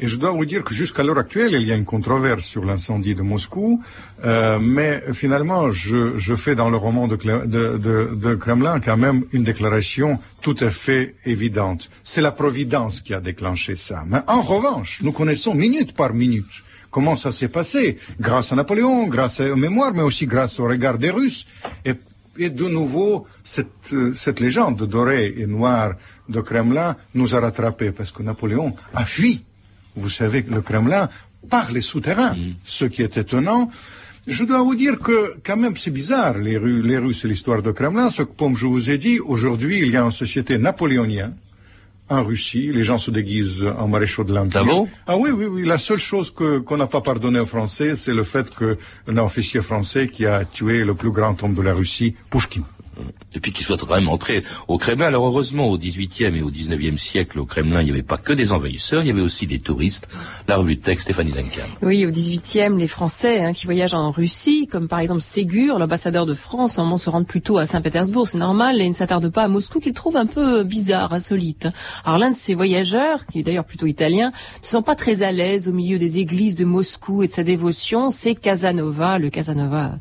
et 0.00 0.06
je 0.06 0.16
dois 0.16 0.30
vous 0.30 0.44
dire 0.44 0.62
que 0.62 0.72
jusqu'à 0.72 1.02
l'heure 1.02 1.18
actuelle, 1.18 1.54
il 1.54 1.66
y 1.66 1.72
a 1.72 1.74
une 1.74 1.84
controverse 1.84 2.44
sur 2.44 2.64
l'incendie 2.64 3.14
de 3.14 3.22
Moscou, 3.22 3.82
euh, 4.24 4.58
mais 4.60 5.02
finalement, 5.12 5.72
je, 5.72 6.34
fais 6.36 6.54
dans 6.54 6.70
le 6.70 6.76
roman 6.76 7.08
de, 7.08 8.34
Kremlin 8.36 8.80
quand 8.80 8.96
même 8.96 9.24
une 9.32 9.42
déclaration 9.42 10.20
tout 10.40 10.56
à 10.60 10.70
fait 10.70 11.16
évidente. 11.26 11.90
C'est 12.04 12.20
la 12.20 12.30
Providence 12.30 13.00
qui 13.00 13.12
a 13.12 13.20
déclenché 13.20 13.74
ça. 13.74 14.04
Mais 14.06 14.20
en 14.28 14.42
revanche, 14.42 15.00
nous 15.02 15.12
connaissons 15.12 15.54
minute 15.54 15.94
par 15.94 16.14
minute 16.14 16.62
comment 16.90 17.16
ça 17.16 17.32
s'est 17.32 17.48
passé, 17.48 17.98
grâce 18.18 18.52
à 18.52 18.56
Napoléon, 18.56 19.08
grâce 19.08 19.40
aux 19.40 19.56
mémoires, 19.56 19.92
mais 19.92 20.02
aussi 20.02 20.26
grâce 20.26 20.58
au 20.58 20.64
regard 20.64 20.96
des 20.96 21.10
Russes. 21.10 21.46
Et, 21.84 21.94
de 22.50 22.68
nouveau, 22.68 23.26
cette 23.42 24.38
légende 24.38 24.86
dorée 24.86 25.34
et 25.38 25.46
noire 25.46 25.94
de 26.28 26.40
Kremlin 26.40 26.94
nous 27.14 27.34
a 27.34 27.40
rattrapés 27.40 27.90
parce 27.90 28.12
que 28.12 28.22
Napoléon 28.22 28.76
a 28.94 29.04
fui 29.04 29.42
vous 29.98 30.08
savez, 30.08 30.44
le 30.48 30.60
Kremlin 30.60 31.08
par 31.48 31.70
les 31.72 31.80
souterrains, 31.80 32.34
mm. 32.34 32.54
ce 32.64 32.86
qui 32.86 33.02
est 33.02 33.16
étonnant. 33.16 33.70
Je 34.26 34.44
dois 34.44 34.62
vous 34.62 34.74
dire 34.74 34.98
que 34.98 35.36
quand 35.44 35.56
même 35.56 35.76
c'est 35.76 35.90
bizarre, 35.90 36.36
les, 36.38 36.58
rues, 36.58 36.82
les 36.82 36.98
Russes 36.98 37.24
et 37.24 37.28
l'histoire 37.28 37.62
de 37.62 37.70
Kremlin, 37.70 38.10
ce 38.10 38.22
que, 38.22 38.32
comme 38.36 38.56
je 38.56 38.66
vous 38.66 38.90
ai 38.90 38.98
dit, 38.98 39.20
aujourd'hui 39.20 39.78
il 39.80 39.90
y 39.90 39.96
a 39.96 40.02
une 40.02 40.10
société 40.10 40.58
napoléonienne 40.58 41.34
en 42.10 42.24
Russie, 42.24 42.70
les 42.72 42.82
gens 42.82 42.98
se 42.98 43.10
déguisent 43.10 43.66
en 43.78 43.86
maréchaux 43.86 44.24
de 44.24 44.34
l'Empire. 44.34 44.64
Ah, 44.66 45.12
ah 45.12 45.16
oui, 45.18 45.30
oui, 45.30 45.44
oui. 45.44 45.64
La 45.64 45.76
seule 45.76 45.98
chose 45.98 46.30
que, 46.30 46.58
qu'on 46.58 46.78
n'a 46.78 46.86
pas 46.86 47.02
pardonné 47.02 47.38
aux 47.38 47.46
Français, 47.46 47.96
c'est 47.96 48.14
le 48.14 48.24
fait 48.24 48.48
qu'un 48.54 49.16
officier 49.18 49.60
français 49.60 50.08
qui 50.08 50.24
a 50.24 50.44
tué 50.46 50.84
le 50.84 50.94
plus 50.94 51.10
grand 51.10 51.42
homme 51.42 51.54
de 51.54 51.60
la 51.60 51.74
Russie, 51.74 52.14
Pushkin 52.30 52.64
et 53.34 53.40
puis 53.40 53.52
qu'il 53.52 53.64
soit 53.64 53.76
quand 53.76 53.94
même 53.94 54.08
entré 54.08 54.42
au 54.68 54.78
Kremlin. 54.78 55.06
Alors 55.06 55.26
heureusement, 55.26 55.66
au 55.66 55.78
XVIIIe 55.78 56.36
et 56.36 56.42
au 56.42 56.50
XIXe 56.50 57.00
siècle, 57.00 57.38
au 57.38 57.44
Kremlin, 57.44 57.80
il 57.80 57.86
n'y 57.86 57.90
avait 57.90 58.02
pas 58.02 58.16
que 58.16 58.32
des 58.32 58.52
envahisseurs, 58.52 59.02
il 59.02 59.08
y 59.08 59.10
avait 59.10 59.20
aussi 59.20 59.46
des 59.46 59.58
touristes. 59.58 60.08
La 60.48 60.56
revue 60.56 60.76
de 60.76 60.82
texte, 60.82 61.04
Stéphanie 61.04 61.32
Duncan. 61.32 61.66
Oui, 61.82 62.06
au 62.06 62.10
XVIIIe, 62.10 62.76
les 62.76 62.88
Français 62.88 63.40
hein, 63.44 63.52
qui 63.52 63.66
voyagent 63.66 63.94
en 63.94 64.10
Russie, 64.10 64.66
comme 64.66 64.88
par 64.88 65.00
exemple 65.00 65.20
Ségur, 65.20 65.78
l'ambassadeur 65.78 66.26
de 66.26 66.34
France, 66.34 66.78
en 66.78 66.96
se 66.96 67.10
rendent 67.10 67.26
plutôt 67.26 67.58
à 67.58 67.66
Saint-Pétersbourg, 67.66 68.26
c'est 68.26 68.38
normal, 68.38 68.80
et 68.80 68.84
ils 68.84 68.90
ne 68.90 68.94
s'attardent 68.94 69.30
pas 69.30 69.44
à 69.44 69.48
Moscou, 69.48 69.80
qu'ils 69.80 69.92
trouvent 69.92 70.16
un 70.16 70.26
peu 70.26 70.64
bizarre, 70.64 71.12
insolite. 71.12 71.68
Alors 72.04 72.18
l'un 72.18 72.30
de 72.30 72.34
ces 72.34 72.54
voyageurs, 72.54 73.26
qui 73.26 73.40
est 73.40 73.42
d'ailleurs 73.42 73.64
plutôt 73.64 73.86
italien, 73.86 74.32
ne 74.60 74.64
se 74.64 74.70
sent 74.70 74.82
pas 74.82 74.94
très 74.94 75.22
à 75.22 75.32
l'aise 75.32 75.68
au 75.68 75.72
milieu 75.72 75.98
des 75.98 76.18
églises 76.18 76.56
de 76.56 76.64
Moscou 76.64 77.22
et 77.22 77.28
de 77.28 77.32
sa 77.32 77.42
dévotion, 77.42 78.10
c'est 78.10 78.34
Casanova, 78.34 79.18
le 79.18 79.30
Casanova 79.30 79.98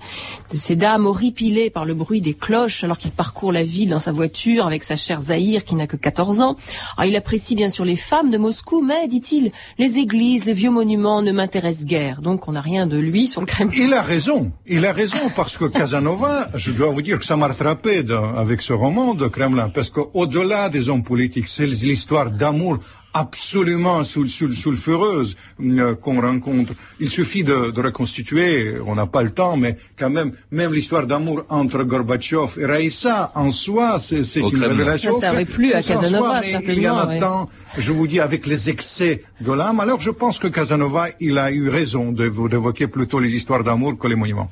de 0.51 0.57
ces 0.57 0.75
dames 0.75 1.05
horripilées 1.05 1.69
par 1.69 1.85
le 1.85 1.93
bruit 1.93 2.21
des 2.21 2.33
cloches 2.33 2.83
alors 2.87 2.97
qu'il 2.97 3.11
parcourt 3.11 3.51
la 3.51 3.63
ville 3.63 3.89
dans 3.89 3.99
sa 3.99 4.13
voiture 4.13 4.65
avec 4.65 4.81
sa 4.81 4.95
chère 4.95 5.19
Zahir 5.19 5.65
qui 5.65 5.75
n'a 5.75 5.87
que 5.87 5.97
14 5.97 6.39
ans. 6.39 6.55
Alors, 6.95 7.09
il 7.09 7.15
apprécie 7.17 7.53
bien 7.53 7.69
sûr 7.69 7.83
les 7.83 7.97
femmes 7.97 8.29
de 8.29 8.37
Moscou, 8.37 8.81
mais, 8.81 9.09
dit-il, 9.09 9.51
les 9.77 9.99
églises, 9.99 10.45
les 10.45 10.53
vieux 10.53 10.71
monuments 10.71 11.21
ne 11.21 11.33
m'intéressent 11.33 11.85
guère. 11.85 12.21
Donc 12.21 12.47
on 12.47 12.53
n'a 12.53 12.61
rien 12.61 12.87
de 12.87 12.97
lui 12.97 13.27
sur 13.27 13.41
le 13.41 13.47
Kremlin. 13.47 13.73
Il 13.77 13.93
a 13.93 14.01
raison. 14.01 14.51
Il 14.65 14.85
a 14.85 14.93
raison 14.93 15.17
parce 15.35 15.57
que 15.57 15.65
Casanova, 15.65 16.49
je 16.55 16.71
dois 16.71 16.89
vous 16.91 17.01
dire 17.01 17.19
que 17.19 17.25
ça 17.25 17.35
m'a 17.35 17.47
rattrapé 17.47 18.05
avec 18.37 18.61
ce 18.61 18.71
roman 18.71 19.13
de 19.15 19.27
Kremlin 19.27 19.67
parce 19.67 19.89
qu'au-delà 19.89 20.69
des 20.69 20.87
hommes 20.87 21.03
politiques, 21.03 21.47
c'est 21.47 21.65
l'histoire 21.65 22.31
d'amour 22.31 22.79
absolument 23.13 24.03
sous, 24.03 24.27
sous, 24.27 24.53
sulfureuse 24.53 25.35
euh, 25.61 25.95
qu'on 25.95 26.21
rencontre. 26.21 26.73
Il 26.99 27.09
suffit 27.09 27.43
de, 27.43 27.71
de 27.71 27.81
reconstituer, 27.81 28.75
on 28.85 28.95
n'a 28.95 29.07
pas 29.07 29.23
le 29.23 29.31
temps, 29.31 29.57
mais 29.57 29.77
quand 29.97 30.09
même, 30.09 30.33
même 30.51 30.73
l'histoire 30.73 31.07
d'amour 31.07 31.43
entre 31.49 31.83
Gorbatchev 31.83 32.59
et 32.59 32.65
Raïssa, 32.65 33.31
en 33.35 33.51
soi, 33.51 33.99
c'est 33.99 34.23
une 34.35 34.63
révélation. 34.63 35.19
Ça, 35.19 35.33
ça 35.33 35.45
plus 35.45 35.73
à 35.73 35.81
Casanova, 35.81 36.41
soi, 36.41 36.59
Il 36.67 36.81
y 36.81 36.89
en 36.89 36.97
a 36.97 37.17
tant, 37.17 37.49
je 37.77 37.91
vous 37.91 38.07
dis, 38.07 38.19
avec 38.19 38.45
les 38.45 38.69
excès 38.69 39.23
de 39.41 39.51
l'âme. 39.51 39.79
Alors 39.79 39.99
je 39.99 40.11
pense 40.11 40.39
que 40.39 40.47
Casanova, 40.47 41.07
il 41.19 41.37
a 41.37 41.51
eu 41.51 41.69
raison 41.69 42.11
de 42.11 42.25
vous 42.25 42.47
évoquer 42.47 42.87
plutôt 42.87 43.19
les 43.19 43.35
histoires 43.35 43.63
d'amour 43.63 43.97
que 43.97 44.07
les 44.07 44.15
monuments. 44.15 44.49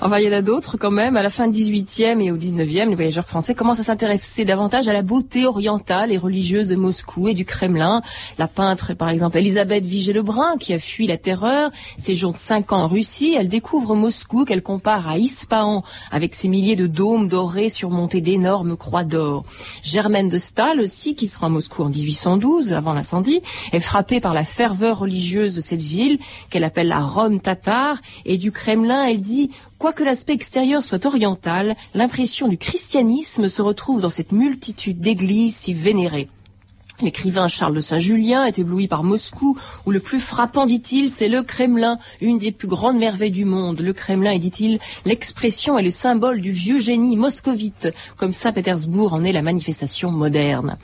Enfin, 0.00 0.18
il 0.18 0.24
y 0.24 0.28
en 0.28 0.32
a 0.32 0.42
d'autres 0.42 0.76
quand 0.76 0.90
même. 0.90 1.16
À 1.16 1.22
la 1.22 1.30
fin 1.30 1.48
du 1.48 1.58
18e 1.58 2.20
et 2.22 2.30
au 2.30 2.36
19e, 2.36 2.88
les 2.88 2.94
voyageurs 2.94 3.26
français 3.26 3.54
commencent 3.54 3.80
à 3.80 3.84
s'intéresser 3.84 4.44
davantage 4.44 4.88
à 4.88 4.92
la 4.92 5.02
beauté 5.02 5.46
orientale 5.46 6.12
et 6.12 6.18
religieuse 6.18 6.68
de 6.68 6.76
Moscou 6.76 7.28
et 7.28 7.34
du 7.34 7.44
Kremlin. 7.44 8.02
La 8.38 8.48
peintre, 8.48 8.94
par 8.94 9.10
exemple, 9.10 9.38
Elisabeth 9.38 9.84
Vigée-Lebrun, 9.84 10.56
qui 10.58 10.72
a 10.72 10.78
fui 10.78 11.06
la 11.06 11.18
terreur, 11.18 11.70
séjourne 11.96 12.34
cinq 12.34 12.72
ans 12.72 12.84
en 12.84 12.88
Russie, 12.88 13.34
elle 13.38 13.48
découvre 13.48 13.94
Moscou 13.94 14.44
qu'elle 14.44 14.62
compare 14.62 15.08
à 15.08 15.18
Ispahan, 15.18 15.84
avec 16.10 16.34
ses 16.34 16.48
milliers 16.48 16.76
de 16.76 16.86
dômes 16.86 17.28
dorés 17.28 17.68
surmontés 17.68 18.20
d'énormes 18.20 18.76
croix 18.76 19.04
d'or. 19.04 19.44
Germaine 19.82 20.28
de 20.28 20.38
Stahl 20.38 20.80
aussi, 20.80 21.14
qui 21.14 21.26
sera 21.26 21.46
à 21.46 21.50
Moscou 21.50 21.82
en 21.82 21.88
1812, 21.88 22.72
avant 22.72 22.94
l'incendie, 22.94 23.42
est 23.72 23.80
frappée 23.80 24.20
par 24.20 24.34
la 24.34 24.44
ferveur 24.44 24.98
religieuse 24.98 25.54
de 25.54 25.60
cette 25.60 25.82
ville, 25.82 26.18
qu'elle 26.50 26.64
appelle 26.64 26.88
la 26.88 27.00
Rome 27.00 27.40
tatare, 27.40 27.98
et 28.24 28.38
du 28.38 28.52
Kremlin, 28.52 29.04
elle 29.04 29.20
dit 29.20 29.50
Quoique 29.80 30.04
l'aspect 30.04 30.34
extérieur 30.34 30.82
soit 30.82 31.06
oriental, 31.06 31.74
l'impression 31.94 32.48
du 32.48 32.58
christianisme 32.58 33.48
se 33.48 33.62
retrouve 33.62 34.02
dans 34.02 34.10
cette 34.10 34.30
multitude 34.30 35.00
d'églises 35.00 35.56
si 35.56 35.72
vénérées. 35.72 36.28
L'écrivain 37.02 37.48
Charles 37.48 37.74
de 37.74 37.80
Saint-Julien 37.80 38.44
est 38.44 38.58
ébloui 38.58 38.86
par 38.86 39.04
Moscou, 39.04 39.56
où 39.86 39.90
le 39.90 40.00
plus 40.00 40.20
frappant, 40.20 40.66
dit-il, 40.66 41.08
c'est 41.08 41.28
le 41.28 41.42
Kremlin, 41.42 41.98
une 42.20 42.36
des 42.36 42.52
plus 42.52 42.68
grandes 42.68 42.98
merveilles 42.98 43.30
du 43.30 43.46
monde. 43.46 43.80
Le 43.80 43.94
Kremlin 43.94 44.32
est, 44.32 44.38
dit-il, 44.38 44.80
l'expression 45.06 45.78
et 45.78 45.82
le 45.82 45.90
symbole 45.90 46.42
du 46.42 46.50
vieux 46.50 46.78
génie 46.78 47.16
moscovite, 47.16 47.88
comme 48.18 48.32
Saint-Pétersbourg 48.32 49.14
en 49.14 49.24
est 49.24 49.32
la 49.32 49.40
manifestation 49.40 50.10
moderne. 50.10 50.76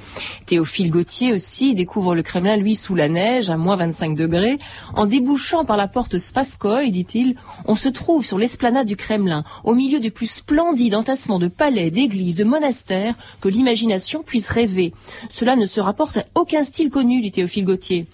Théophile 0.46 0.90
Gautier 0.90 1.34
aussi 1.34 1.74
découvre 1.74 2.14
le 2.14 2.22
Kremlin, 2.22 2.56
lui, 2.56 2.76
sous 2.76 2.94
la 2.94 3.10
neige, 3.10 3.50
à 3.50 3.58
moins 3.58 3.76
25 3.76 4.16
degrés. 4.16 4.56
En 4.94 5.04
débouchant 5.04 5.66
par 5.66 5.76
la 5.76 5.86
porte 5.86 6.16
Spaskoy, 6.16 6.90
dit-il, 6.90 7.36
on 7.66 7.74
se 7.74 7.90
trouve 7.90 8.24
sur 8.24 8.38
l'esplanade 8.38 8.86
du 8.86 8.96
Kremlin, 8.96 9.44
au 9.64 9.74
milieu 9.74 10.00
du 10.00 10.10
plus 10.10 10.30
splendide 10.30 10.94
entassement 10.94 11.38
de 11.38 11.48
palais, 11.48 11.90
d'églises, 11.90 12.36
de 12.36 12.44
monastères 12.44 13.14
que 13.42 13.50
l'imagination 13.50 14.22
puisse 14.22 14.48
rêver. 14.48 14.94
Cela 15.28 15.56
ne 15.56 15.66
se 15.66 15.80
rapporte 15.80 16.05
aucun 16.34 16.62
style 16.62 16.90
connu, 16.90 17.20
dit 17.20 17.32
Théophile 17.32 17.64
Gautier. 17.64 18.06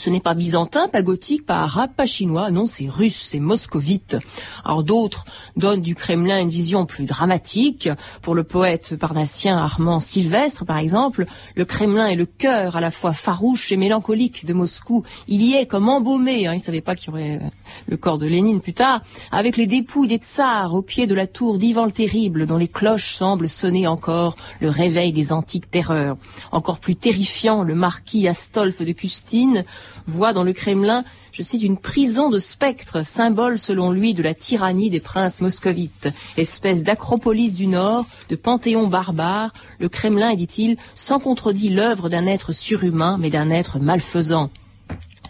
Ce 0.00 0.08
n'est 0.08 0.20
pas 0.20 0.32
byzantin, 0.32 0.88
pas 0.88 1.02
gothique, 1.02 1.44
pas 1.44 1.58
arabe, 1.58 1.90
pas 1.94 2.06
chinois, 2.06 2.50
non, 2.50 2.64
c'est 2.64 2.88
russe, 2.88 3.20
c'est 3.20 3.38
moscovite. 3.38 4.16
Alors 4.64 4.82
d'autres 4.82 5.26
donnent 5.56 5.82
du 5.82 5.94
Kremlin 5.94 6.40
une 6.40 6.48
vision 6.48 6.86
plus 6.86 7.04
dramatique. 7.04 7.90
Pour 8.22 8.34
le 8.34 8.42
poète 8.42 8.96
parnassien 8.96 9.58
Armand 9.58 10.00
Sylvestre, 10.00 10.64
par 10.64 10.78
exemple, 10.78 11.26
le 11.54 11.66
Kremlin 11.66 12.06
est 12.06 12.16
le 12.16 12.24
cœur 12.24 12.76
à 12.76 12.80
la 12.80 12.90
fois 12.90 13.12
farouche 13.12 13.72
et 13.72 13.76
mélancolique 13.76 14.46
de 14.46 14.54
Moscou. 14.54 15.04
Il 15.28 15.42
y 15.42 15.52
est 15.52 15.66
comme 15.66 15.90
embaumé, 15.90 16.46
hein, 16.46 16.54
il 16.54 16.60
ne 16.60 16.62
savait 16.62 16.80
pas 16.80 16.96
qu'il 16.96 17.10
y 17.10 17.12
aurait 17.12 17.40
le 17.86 17.96
corps 17.98 18.16
de 18.16 18.26
Lénine 18.26 18.62
plus 18.62 18.72
tard, 18.72 19.02
avec 19.30 19.58
les 19.58 19.66
dépouilles 19.66 20.08
des 20.08 20.16
tsars 20.16 20.72
au 20.72 20.80
pied 20.80 21.06
de 21.06 21.14
la 21.14 21.26
tour 21.26 21.58
d'Ivan 21.58 21.84
le 21.84 21.92
Terrible, 21.92 22.46
dont 22.46 22.56
les 22.56 22.68
cloches 22.68 23.16
semblent 23.16 23.50
sonner 23.50 23.86
encore 23.86 24.36
le 24.62 24.70
réveil 24.70 25.12
des 25.12 25.30
antiques 25.30 25.70
terreurs. 25.70 26.16
Encore 26.52 26.78
plus 26.78 26.96
terrifiant, 26.96 27.62
le 27.62 27.74
marquis 27.74 28.26
Astolphe 28.26 28.80
de 28.80 28.92
Custine 28.92 29.66
voit 30.06 30.32
dans 30.32 30.44
le 30.44 30.52
Kremlin, 30.52 31.04
je 31.32 31.42
cite, 31.42 31.62
une 31.62 31.78
prison 31.78 32.28
de 32.28 32.38
spectres, 32.38 33.04
symbole 33.04 33.58
selon 33.58 33.90
lui 33.90 34.14
de 34.14 34.22
la 34.22 34.34
tyrannie 34.34 34.90
des 34.90 35.00
princes 35.00 35.40
moscovites, 35.40 36.08
espèce 36.36 36.82
d'acropolis 36.82 37.54
du 37.54 37.66
Nord, 37.66 38.06
de 38.28 38.36
panthéon 38.36 38.88
barbare, 38.88 39.52
le 39.78 39.88
Kremlin 39.88 40.34
dit-il, 40.34 40.76
sans 40.94 41.20
contredit 41.20 41.68
l'œuvre 41.68 42.08
d'un 42.08 42.26
être 42.26 42.52
surhumain, 42.52 43.16
mais 43.18 43.30
d'un 43.30 43.50
être 43.50 43.78
malfaisant 43.78 44.50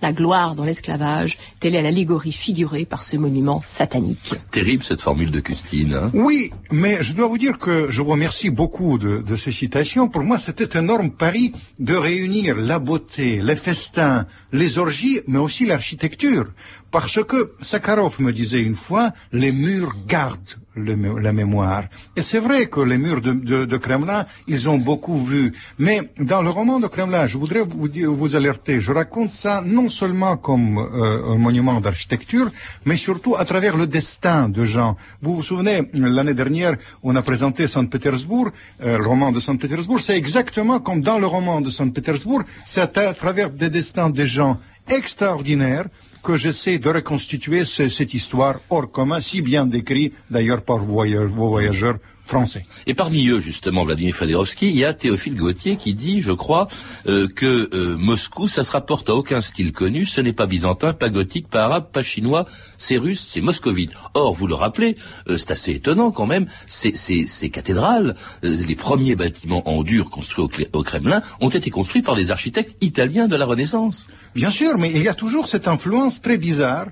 la 0.02 0.12
gloire 0.12 0.54
dans 0.54 0.64
l'esclavage, 0.64 1.38
telle 1.60 1.74
est 1.74 1.82
l'allégorie 1.82 2.32
figurée 2.32 2.84
par 2.84 3.02
ce 3.02 3.16
monument 3.16 3.60
satanique. 3.62 4.34
Terrible 4.50 4.82
cette 4.82 5.00
formule 5.00 5.30
de 5.30 5.40
Custine. 5.40 5.94
Hein? 5.94 6.10
oui, 6.14 6.50
mais 6.70 7.02
je 7.02 7.12
dois 7.12 7.28
vous 7.28 7.38
dire 7.38 7.58
que 7.58 7.86
je 7.90 8.02
vous 8.02 8.10
remercie 8.10 8.50
beaucoup 8.50 8.98
de, 8.98 9.22
de 9.22 9.36
ces 9.36 9.52
citations. 9.52 10.08
Pour 10.08 10.22
moi, 10.22 10.38
c'était 10.38 10.76
un 10.76 10.84
énorme 10.84 11.10
pari 11.10 11.52
de 11.78 11.94
réunir 11.94 12.56
la 12.56 12.78
beauté, 12.78 13.40
les 13.42 13.56
festins, 13.56 14.26
les 14.52 14.78
orgies, 14.78 15.20
mais 15.26 15.38
aussi 15.38 15.66
l'architecture. 15.66 16.46
Parce 16.90 17.22
que 17.22 17.52
Sakharov 17.62 18.20
me 18.20 18.32
disait 18.32 18.60
une 18.60 18.74
fois, 18.74 19.12
les 19.32 19.52
murs 19.52 19.94
gardent 20.06 20.58
la 20.76 21.32
mémoire. 21.32 21.84
Et 22.16 22.22
c'est 22.22 22.38
vrai 22.38 22.66
que 22.66 22.80
les 22.80 22.98
murs 22.98 23.20
de, 23.20 23.76
Kremlin, 23.76 24.26
ils 24.46 24.68
ont 24.68 24.78
beaucoup 24.78 25.18
vu. 25.24 25.52
Mais 25.78 26.00
dans 26.18 26.42
le 26.42 26.50
roman 26.50 26.78
de 26.78 26.86
Kremlin, 26.86 27.26
je 27.26 27.38
voudrais 27.38 27.62
vous, 27.62 28.14
vous 28.14 28.36
alerter, 28.36 28.80
je 28.80 28.92
raconte 28.92 29.30
ça 29.30 29.62
non 29.64 29.88
seulement 29.88 30.36
comme 30.36 30.78
euh, 30.78 31.32
un 31.32 31.38
monument 31.38 31.80
d'architecture, 31.80 32.50
mais 32.84 32.96
surtout 32.96 33.36
à 33.36 33.44
travers 33.44 33.76
le 33.76 33.86
destin 33.86 34.48
de 34.48 34.64
gens. 34.64 34.96
Vous 35.20 35.36
vous 35.36 35.42
souvenez, 35.42 35.82
l'année 35.92 36.34
dernière, 36.34 36.76
on 37.02 37.14
a 37.16 37.22
présenté 37.22 37.66
Saint-Pétersbourg, 37.66 38.50
euh, 38.82 38.98
le 38.98 39.06
roman 39.06 39.32
de 39.32 39.40
Saint-Pétersbourg, 39.40 40.00
c'est 40.00 40.16
exactement 40.16 40.80
comme 40.80 41.02
dans 41.02 41.18
le 41.18 41.26
roman 41.26 41.60
de 41.60 41.70
Saint-Pétersbourg, 41.70 42.42
c'est 42.64 42.96
à 42.96 43.14
travers 43.14 43.50
des 43.50 43.70
destins 43.70 44.10
des 44.10 44.26
gens 44.26 44.58
extraordinaires 44.88 45.86
que 46.22 46.36
j'essaie 46.36 46.78
de 46.78 46.90
reconstituer 46.90 47.64
cette 47.64 48.14
histoire 48.14 48.60
hors 48.68 48.90
commun, 48.90 49.20
si 49.20 49.40
bien 49.40 49.66
décrit 49.66 50.12
d'ailleurs 50.30 50.62
par 50.62 50.78
vos 50.78 51.04
voyageurs 51.48 51.98
français. 52.30 52.64
Et 52.86 52.94
parmi 52.94 53.26
eux, 53.28 53.40
justement, 53.40 53.84
Vladimir 53.84 54.14
Fedorovski, 54.14 54.68
il 54.68 54.76
y 54.76 54.84
a 54.84 54.94
Théophile 54.94 55.34
Gautier 55.34 55.76
qui 55.76 55.94
dit, 55.94 56.22
je 56.22 56.30
crois, 56.30 56.68
euh, 57.08 57.26
que 57.26 57.68
euh, 57.74 57.96
Moscou, 57.98 58.46
ça 58.46 58.62
se 58.62 58.70
rapporte 58.70 59.10
à 59.10 59.14
aucun 59.16 59.40
style 59.40 59.72
connu, 59.72 60.06
ce 60.06 60.20
n'est 60.20 60.32
pas 60.32 60.46
byzantin, 60.46 60.92
pas 60.92 61.10
gothique, 61.10 61.48
pas 61.48 61.64
arabe, 61.64 61.88
pas 61.92 62.04
chinois, 62.04 62.46
c'est 62.78 62.98
russe, 62.98 63.20
c'est 63.20 63.40
moscovite. 63.40 63.90
Or, 64.14 64.32
vous 64.32 64.46
le 64.46 64.54
rappelez, 64.54 64.96
euh, 65.28 65.36
c'est 65.36 65.50
assez 65.50 65.72
étonnant 65.72 66.12
quand 66.12 66.26
même, 66.26 66.46
ces, 66.68 66.94
ces, 66.94 67.50
cathédrales, 67.50 68.14
les 68.42 68.76
premiers 68.76 69.16
bâtiments 69.16 69.68
en 69.68 69.82
dur 69.82 70.08
construits 70.08 70.44
au, 70.44 70.78
au, 70.78 70.82
Kremlin, 70.84 71.22
ont 71.40 71.50
été 71.50 71.70
construits 71.70 72.02
par 72.02 72.14
des 72.14 72.30
architectes 72.30 72.76
italiens 72.80 73.26
de 73.26 73.34
la 73.34 73.44
Renaissance. 73.44 74.06
Bien 74.36 74.50
sûr, 74.50 74.78
mais 74.78 74.92
il 74.92 75.02
y 75.02 75.08
a 75.08 75.14
toujours 75.14 75.48
cette 75.48 75.66
influence 75.66 76.22
très 76.22 76.38
bizarre 76.38 76.86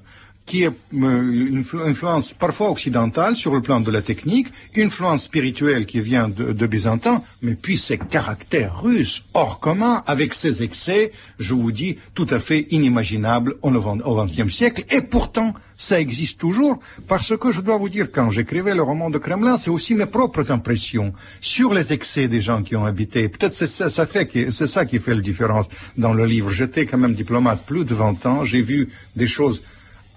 qui 0.48 0.62
est 0.62 0.68
euh, 0.68 0.72
une 0.94 1.64
influence 1.84 2.32
parfois 2.32 2.70
occidentale 2.70 3.36
sur 3.36 3.54
le 3.54 3.60
plan 3.60 3.80
de 3.80 3.90
la 3.90 4.00
technique, 4.00 4.48
une 4.74 4.86
influence 4.86 5.24
spirituelle 5.24 5.84
qui 5.84 6.00
vient 6.00 6.30
de, 6.30 6.52
de 6.52 6.66
Byzantin, 6.66 7.22
mais 7.42 7.54
puis 7.54 7.76
ces 7.76 7.98
caractères 7.98 8.80
russes 8.80 9.24
hors 9.34 9.60
commun, 9.60 10.02
avec 10.06 10.32
ses 10.32 10.62
excès, 10.62 11.12
je 11.38 11.52
vous 11.52 11.70
dis, 11.70 11.98
tout 12.14 12.26
à 12.30 12.38
fait 12.38 12.66
inimaginables 12.70 13.56
au 13.60 13.70
XXe 13.70 14.50
siècle. 14.50 14.84
Et 14.90 15.02
pourtant, 15.02 15.52
ça 15.76 16.00
existe 16.00 16.38
toujours, 16.38 16.80
parce 17.06 17.36
que 17.36 17.52
je 17.52 17.60
dois 17.60 17.76
vous 17.76 17.90
dire, 17.90 18.08
quand 18.10 18.30
j'écrivais 18.30 18.74
le 18.74 18.82
roman 18.82 19.10
de 19.10 19.18
Kremlin, 19.18 19.58
c'est 19.58 19.70
aussi 19.70 19.94
mes 19.94 20.06
propres 20.06 20.50
impressions 20.50 21.12
sur 21.42 21.74
les 21.74 21.92
excès 21.92 22.26
des 22.26 22.40
gens 22.40 22.62
qui 22.62 22.74
ont 22.74 22.86
habité. 22.86 23.28
Peut-être 23.28 23.52
c'est 23.52 23.66
ça, 23.66 23.90
ça 23.90 24.06
fait 24.06 24.50
c'est 24.50 24.66
ça 24.66 24.86
qui 24.86 24.98
fait 24.98 25.14
la 25.14 25.20
différence 25.20 25.66
dans 25.98 26.14
le 26.14 26.24
livre. 26.24 26.50
J'étais 26.50 26.86
quand 26.86 26.96
même 26.96 27.14
diplomate 27.14 27.66
plus 27.66 27.84
de 27.84 27.94
20 27.94 28.24
ans, 28.24 28.44
j'ai 28.44 28.62
vu 28.62 28.88
des 29.14 29.26
choses 29.26 29.62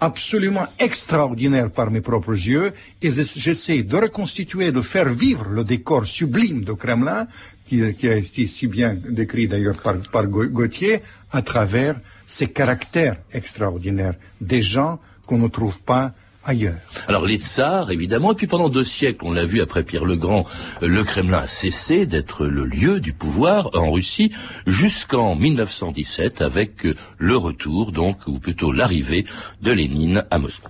absolument 0.02 0.66
extraordinaire 0.80 1.70
par 1.70 1.92
mes 1.92 2.00
propres 2.00 2.34
yeux 2.34 2.72
et 3.00 3.10
j'essaie 3.10 3.84
de 3.84 3.96
reconstituer, 3.96 4.72
de 4.72 4.82
faire 4.82 5.08
vivre 5.08 5.46
le 5.48 5.62
décor 5.62 6.06
sublime 6.06 6.64
de 6.64 6.72
Kremlin, 6.72 7.28
qui, 7.64 7.80
a 7.82 8.16
été 8.16 8.46
si 8.48 8.66
bien 8.66 8.94
décrit 8.94 9.46
d'ailleurs 9.46 9.80
par, 9.80 10.26
Gauthier, 10.26 11.00
à 11.30 11.40
travers 11.42 12.00
ces 12.26 12.48
caractères 12.48 13.18
extraordinaires. 13.32 14.16
Des 14.40 14.60
gens 14.60 14.98
qu'on 15.24 15.38
ne 15.38 15.48
trouve 15.48 15.80
pas 15.82 16.12
ailleurs. 16.44 16.74
Alors 17.08 17.26
les 17.26 17.36
tsars, 17.36 17.90
évidemment, 17.90 18.32
et 18.32 18.34
puis 18.34 18.46
pendant 18.46 18.68
deux 18.68 18.84
siècles, 18.84 19.24
on 19.24 19.32
l'a 19.32 19.44
vu 19.44 19.60
après 19.60 19.82
Pierre 19.82 20.04
le 20.04 20.16
Grand, 20.16 20.44
le 20.80 21.04
Kremlin 21.04 21.42
a 21.44 21.46
cessé 21.46 22.06
d'être 22.06 22.46
le 22.46 22.64
lieu 22.64 23.00
du 23.00 23.12
pouvoir 23.12 23.70
en 23.74 23.90
Russie 23.90 24.32
jusqu'en 24.66 25.34
1917 25.34 26.42
avec 26.42 26.86
le 27.18 27.36
retour, 27.36 27.92
donc, 27.92 28.18
ou 28.26 28.38
plutôt 28.38 28.72
l'arrivée 28.72 29.24
de 29.60 29.72
Lénine 29.72 30.24
à 30.30 30.38
Moscou. 30.38 30.68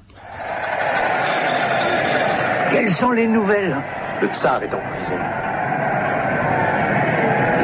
Quelles 2.71 2.91
sont 2.91 3.11
les 3.11 3.27
nouvelles? 3.27 3.77
Le 4.21 4.29
tsar 4.29 4.63
est 4.63 4.75
en 4.75 4.81
prison. 4.81 5.19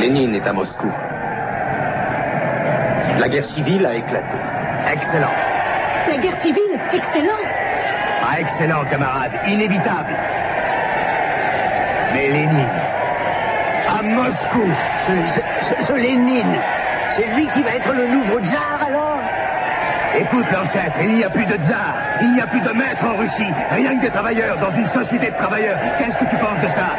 Lénine 0.01 0.35
est 0.35 0.47
à 0.47 0.53
Moscou. 0.53 0.93
La 3.19 3.29
guerre 3.29 3.45
civile 3.45 3.85
a 3.87 3.97
éclaté. 3.97 4.37
Excellent. 4.93 5.33
La 6.09 6.17
guerre 6.19 6.41
civile? 6.41 6.81
Excellent 6.93 7.48
ah, 8.31 8.41
excellent, 8.41 8.85
camarade. 8.85 9.33
Inévitable. 9.47 10.15
Mais 12.13 12.29
Lénine. 12.29 12.69
À 13.89 14.03
Moscou. 14.03 14.67
Ce, 15.87 15.93
Lénine. 15.95 16.57
C'est 17.11 17.27
lui 17.35 17.47
qui 17.49 17.63
va 17.63 17.75
être 17.75 17.93
le 17.93 18.07
nouveau 18.07 18.41
tsar, 18.41 18.79
alors? 18.87 19.21
Écoute, 20.19 20.45
l'ancêtre, 20.53 20.99
il 21.01 21.15
n'y 21.15 21.25
a 21.25 21.31
plus 21.31 21.47
de 21.47 21.57
tsar. 21.57 21.95
Il 22.21 22.33
n'y 22.33 22.41
a 22.41 22.47
plus 22.47 22.61
de 22.61 22.71
maître 22.71 23.05
en 23.07 23.17
Russie. 23.17 23.53
Rien 23.71 23.97
que 23.97 24.03
des 24.03 24.11
travailleurs 24.11 24.59
dans 24.59 24.71
une 24.71 24.87
société 24.87 25.31
de 25.31 25.37
travailleurs. 25.37 25.79
Qu'est-ce 25.99 26.17
que 26.19 26.25
tu 26.27 26.37
penses 26.37 26.61
de 26.63 26.69
ça? 26.69 26.97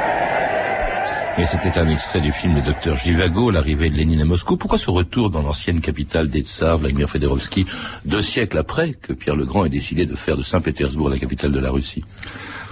Mais 1.39 1.45
c'était 1.45 1.79
un 1.79 1.87
extrait 1.87 2.19
du 2.19 2.33
film 2.33 2.55
Le 2.55 2.61
Docteur 2.61 2.97
Jivago, 2.97 3.49
l'arrivée 3.49 3.89
de 3.89 3.95
Lénine 3.95 4.23
à 4.23 4.25
Moscou. 4.25 4.57
Pourquoi 4.57 4.77
ce 4.77 4.89
retour 4.89 5.29
dans 5.29 5.41
l'ancienne 5.41 5.79
capitale 5.79 6.27
des 6.27 6.41
Tsars, 6.41 6.79
Vladimir 6.79 7.09
Fedorovski, 7.09 7.65
deux 8.03 8.21
siècles 8.21 8.57
après 8.57 8.91
que 8.91 9.13
Pierre 9.13 9.37
le 9.37 9.45
Grand 9.45 9.63
ait 9.63 9.69
décidé 9.69 10.05
de 10.05 10.15
faire 10.15 10.35
de 10.35 10.43
Saint-Pétersbourg 10.43 11.07
la 11.07 11.17
capitale 11.17 11.53
de 11.53 11.59
la 11.59 11.71
Russie? 11.71 12.03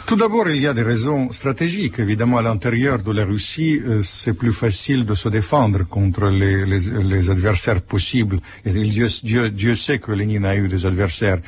Tout 0.07 0.15
d'abord, 0.15 0.49
il 0.49 0.61
y 0.61 0.67
a 0.67 0.73
des 0.73 0.83
raisons 0.83 1.33
stratégiques. 1.33 1.99
Évidemment, 1.99 2.37
à 2.37 2.41
l'intérieur 2.41 3.03
de 3.03 3.11
la 3.11 3.25
Russie, 3.25 3.77
euh, 3.85 4.01
c'est 4.01 4.31
plus 4.31 4.53
facile 4.53 5.05
de 5.05 5.13
se 5.13 5.27
défendre 5.27 5.83
contre 5.83 6.27
les, 6.29 6.65
les, 6.65 6.79
les 6.79 7.29
adversaires 7.29 7.81
possibles. 7.81 8.39
Dieu, 8.65 9.09
Dieu, 9.21 9.49
Dieu, 9.49 9.75
sait 9.75 9.99
que 9.99 10.13
Lénine 10.13 10.45
a 10.45 10.55
eu 10.55 10.69
des 10.69 10.85
adversaires. 10.85 11.39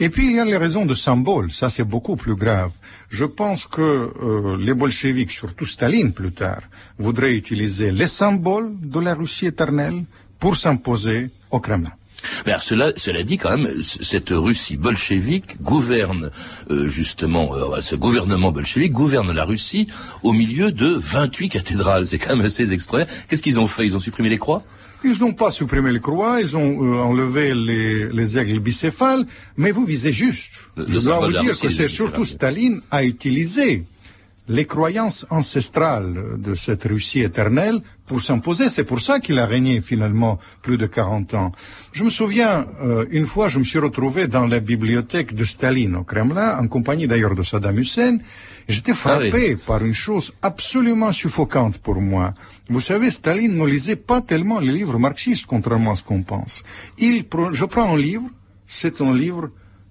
Et 0.00 0.10
puis, 0.10 0.26
il 0.26 0.32
y 0.32 0.40
a 0.40 0.44
les 0.44 0.56
raisons 0.56 0.86
de 0.86 0.94
symbole. 0.94 1.52
Ça, 1.52 1.70
c'est 1.70 1.84
beaucoup 1.84 2.16
plus 2.16 2.34
grave. 2.34 2.72
Je 3.10 3.24
pense 3.24 3.64
que 3.64 3.80
euh, 3.80 4.56
les 4.58 4.74
bolcheviks, 4.74 5.30
surtout 5.30 5.64
Staline 5.64 6.12
plus 6.12 6.32
tard, 6.32 6.62
voudraient 6.98 7.36
utiliser 7.36 7.92
les 7.92 8.08
symboles 8.08 8.72
de 8.82 8.98
la 8.98 9.14
Russie 9.14 9.46
éternelle 9.46 10.02
pour 10.40 10.56
s'imposer 10.56 11.30
au 11.52 11.60
Kremlin. 11.60 11.92
Mais 12.46 12.54
cela, 12.60 12.92
cela 12.96 13.22
dit 13.22 13.38
quand 13.38 13.56
même, 13.56 13.82
cette 13.82 14.30
Russie 14.30 14.76
bolchevique 14.76 15.60
gouverne 15.60 16.30
euh, 16.70 16.88
justement, 16.88 17.54
euh, 17.54 17.80
ce 17.80 17.96
gouvernement 17.96 18.52
bolchevique 18.52 18.92
gouverne 18.92 19.32
la 19.32 19.44
Russie 19.44 19.88
au 20.22 20.32
milieu 20.32 20.72
de 20.72 20.88
28 20.88 21.48
cathédrales. 21.48 22.06
C'est 22.06 22.18
quand 22.18 22.36
même 22.36 22.46
assez 22.46 22.72
extraordinaire. 22.72 23.14
Qu'est-ce 23.28 23.42
qu'ils 23.42 23.60
ont 23.60 23.66
fait? 23.66 23.86
Ils 23.86 23.96
ont 23.96 24.00
supprimé 24.00 24.28
les 24.28 24.38
croix? 24.38 24.62
Ils 25.02 25.18
n'ont 25.18 25.32
pas 25.32 25.50
supprimé 25.50 25.92
les 25.92 26.00
croix, 26.00 26.42
ils 26.42 26.56
ont 26.56 26.84
euh, 26.84 26.98
enlevé 26.98 27.54
les, 27.54 28.12
les, 28.12 28.38
aigles 28.38 28.58
bicéphales, 28.58 29.24
mais 29.56 29.70
vous 29.70 29.86
visez 29.86 30.12
juste. 30.12 30.52
Je 30.76 30.98
dois 30.98 31.26
vous 31.26 31.32
dire 31.32 31.58
que 31.58 31.70
c'est 31.70 31.88
surtout 31.88 32.26
Staline 32.26 32.82
a 32.90 33.02
utilisé 33.02 33.84
les 34.50 34.66
croyances 34.66 35.26
ancestrales 35.30 36.36
de 36.38 36.54
cette 36.54 36.82
Russie 36.82 37.20
éternelle 37.20 37.80
pour 38.04 38.20
s'imposer. 38.20 38.68
C'est 38.68 38.84
pour 38.84 39.00
ça 39.00 39.20
qu'il 39.20 39.38
a 39.38 39.46
régné 39.46 39.80
finalement 39.80 40.40
plus 40.60 40.76
de 40.76 40.86
40 40.86 41.34
ans. 41.34 41.52
Je 41.92 42.02
me 42.02 42.10
souviens, 42.10 42.66
euh, 42.82 43.06
une 43.12 43.26
fois, 43.26 43.48
je 43.48 43.60
me 43.60 43.64
suis 43.64 43.78
retrouvé 43.78 44.26
dans 44.26 44.46
la 44.46 44.58
bibliothèque 44.58 45.36
de 45.36 45.44
Staline 45.44 45.94
au 45.94 46.02
Kremlin, 46.02 46.58
en 46.58 46.66
compagnie 46.66 47.06
d'ailleurs 47.06 47.36
de 47.36 47.42
Saddam 47.42 47.78
Hussein. 47.78 48.18
J'étais 48.68 48.90
ah 48.90 49.02
frappé 49.04 49.54
par 49.54 49.84
une 49.84 49.94
chose 49.94 50.32
absolument 50.42 51.12
suffocante 51.12 51.78
pour 51.78 52.00
moi. 52.00 52.34
Vous 52.68 52.80
savez, 52.80 53.12
Staline 53.12 53.56
ne 53.56 53.64
lisait 53.64 53.94
pas 53.94 54.20
tellement 54.20 54.58
les 54.58 54.72
livres 54.72 54.98
marxistes, 54.98 55.46
contrairement 55.46 55.92
à 55.92 55.96
ce 55.96 56.02
qu'on 56.02 56.24
pense. 56.24 56.64
Il, 56.98 57.24
je 57.52 57.64
prends 57.66 57.94
un 57.94 57.96
livre, 57.96 58.28
c'est 58.66 59.00
un 59.00 59.14
livre 59.14 59.50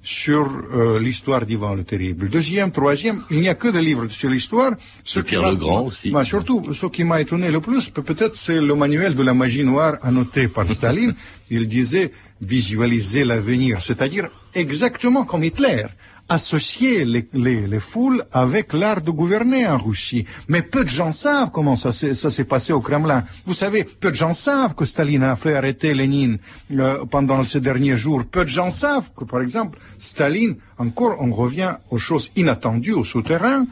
sur 0.10 0.50
euh, 0.74 1.00
l'histoire 1.00 1.46
d'Ivan 1.46 1.76
le 1.76 1.84
Terrible. 1.84 2.30
Deuxième, 2.30 2.72
troisième, 2.72 3.22
il 3.30 3.42
n'y 3.42 3.48
a 3.48 3.54
que 3.54 3.68
des 3.68 3.80
livres 3.80 4.08
sur 4.08 4.28
l'histoire. 4.28 4.72
Ce 5.04 5.20
Pierre 5.20 5.52
le 5.52 5.56
Grand 5.56 5.84
aussi. 5.84 6.10
Bah, 6.10 6.26
surtout, 6.26 6.74
ce 6.74 6.88
qui 6.88 7.04
m'a 7.04 7.22
étonné 7.22 7.52
le 7.52 7.62
plus, 7.62 7.92
peut-être 7.92 8.36
c'est 8.36 8.60
le 8.60 8.74
manuel 8.74 9.14
de 9.14 9.22
la 9.22 9.36
magie 9.36 9.64
noire 9.64 9.98
annoté 10.02 10.48
par 10.48 10.68
Staline. 10.78 11.14
il 11.52 11.68
disait 11.68 12.12
visualiser 12.42 13.24
l'avenir, 13.24 13.84
c'est-à-dire 13.84 14.30
exactement 14.56 15.26
comme 15.26 15.44
Hitler 15.44 15.86
associer 16.30 17.04
les, 17.06 17.28
les, 17.34 17.68
les, 17.68 17.80
foules 17.80 18.24
avec 18.32 18.74
l'art 18.74 19.02
de 19.02 19.12
gouverner 19.12 19.68
en 19.68 19.78
Russie. 19.78 20.26
Mais 20.48 20.62
peu 20.62 20.84
de 20.84 20.90
gens 20.90 21.12
savent 21.12 21.50
comment 21.52 21.76
ça 21.76 21.92
s'est 21.92 22.44
passé 22.44 22.72
au 22.72 22.80
Kremlin. 22.80 23.24
Vous 23.46 23.54
savez, 23.54 23.84
peu 23.84 24.12
de 24.12 24.16
gens 24.16 24.34
savent 24.34 24.76
que 24.76 24.86
Staline 24.86 25.24
a 25.24 25.36
fait 25.36 25.56
arrêter 25.56 25.94
Lénine 25.94 26.38
euh, 26.72 27.04
pendant 27.06 27.44
ces 27.44 27.60
derniers 27.60 27.98
jours. 27.98 28.24
Peu 28.32 28.44
de 28.44 28.50
gens 28.50 28.70
savent 28.70 29.12
que, 29.16 29.26
par 29.26 29.42
exemple, 29.42 29.80
Staline, 29.98 30.56
encore, 30.78 31.18
on 31.20 31.34
revient 31.34 31.76
aux 31.90 31.98
choses 31.98 32.32
inattendues 32.36 32.94
au 32.94 33.04
souterrain 33.04 33.66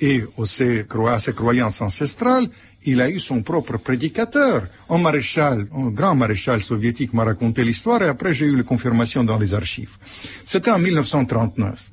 et 0.00 0.24
aux, 0.36 0.46
ses, 0.46 0.86
à 1.08 1.18
ses 1.18 1.32
croyances 1.32 1.80
ancestrales, 1.80 2.48
il 2.84 3.00
a 3.00 3.10
eu 3.10 3.18
son 3.18 3.42
propre 3.42 3.76
prédicateur. 3.78 4.62
Un 4.88 4.98
maréchal, 4.98 5.66
un 5.76 5.90
grand 5.90 6.14
maréchal 6.14 6.62
soviétique 6.62 7.12
m'a 7.12 7.24
raconté 7.24 7.64
l'histoire 7.64 8.02
et 8.02 8.08
après 8.08 8.32
j'ai 8.32 8.46
eu 8.46 8.56
la 8.56 8.62
confirmation 8.62 9.24
dans 9.24 9.38
les 9.38 9.54
archives. 9.54 9.90
C'était 10.46 10.70
en 10.70 10.78
1939. 10.78 11.90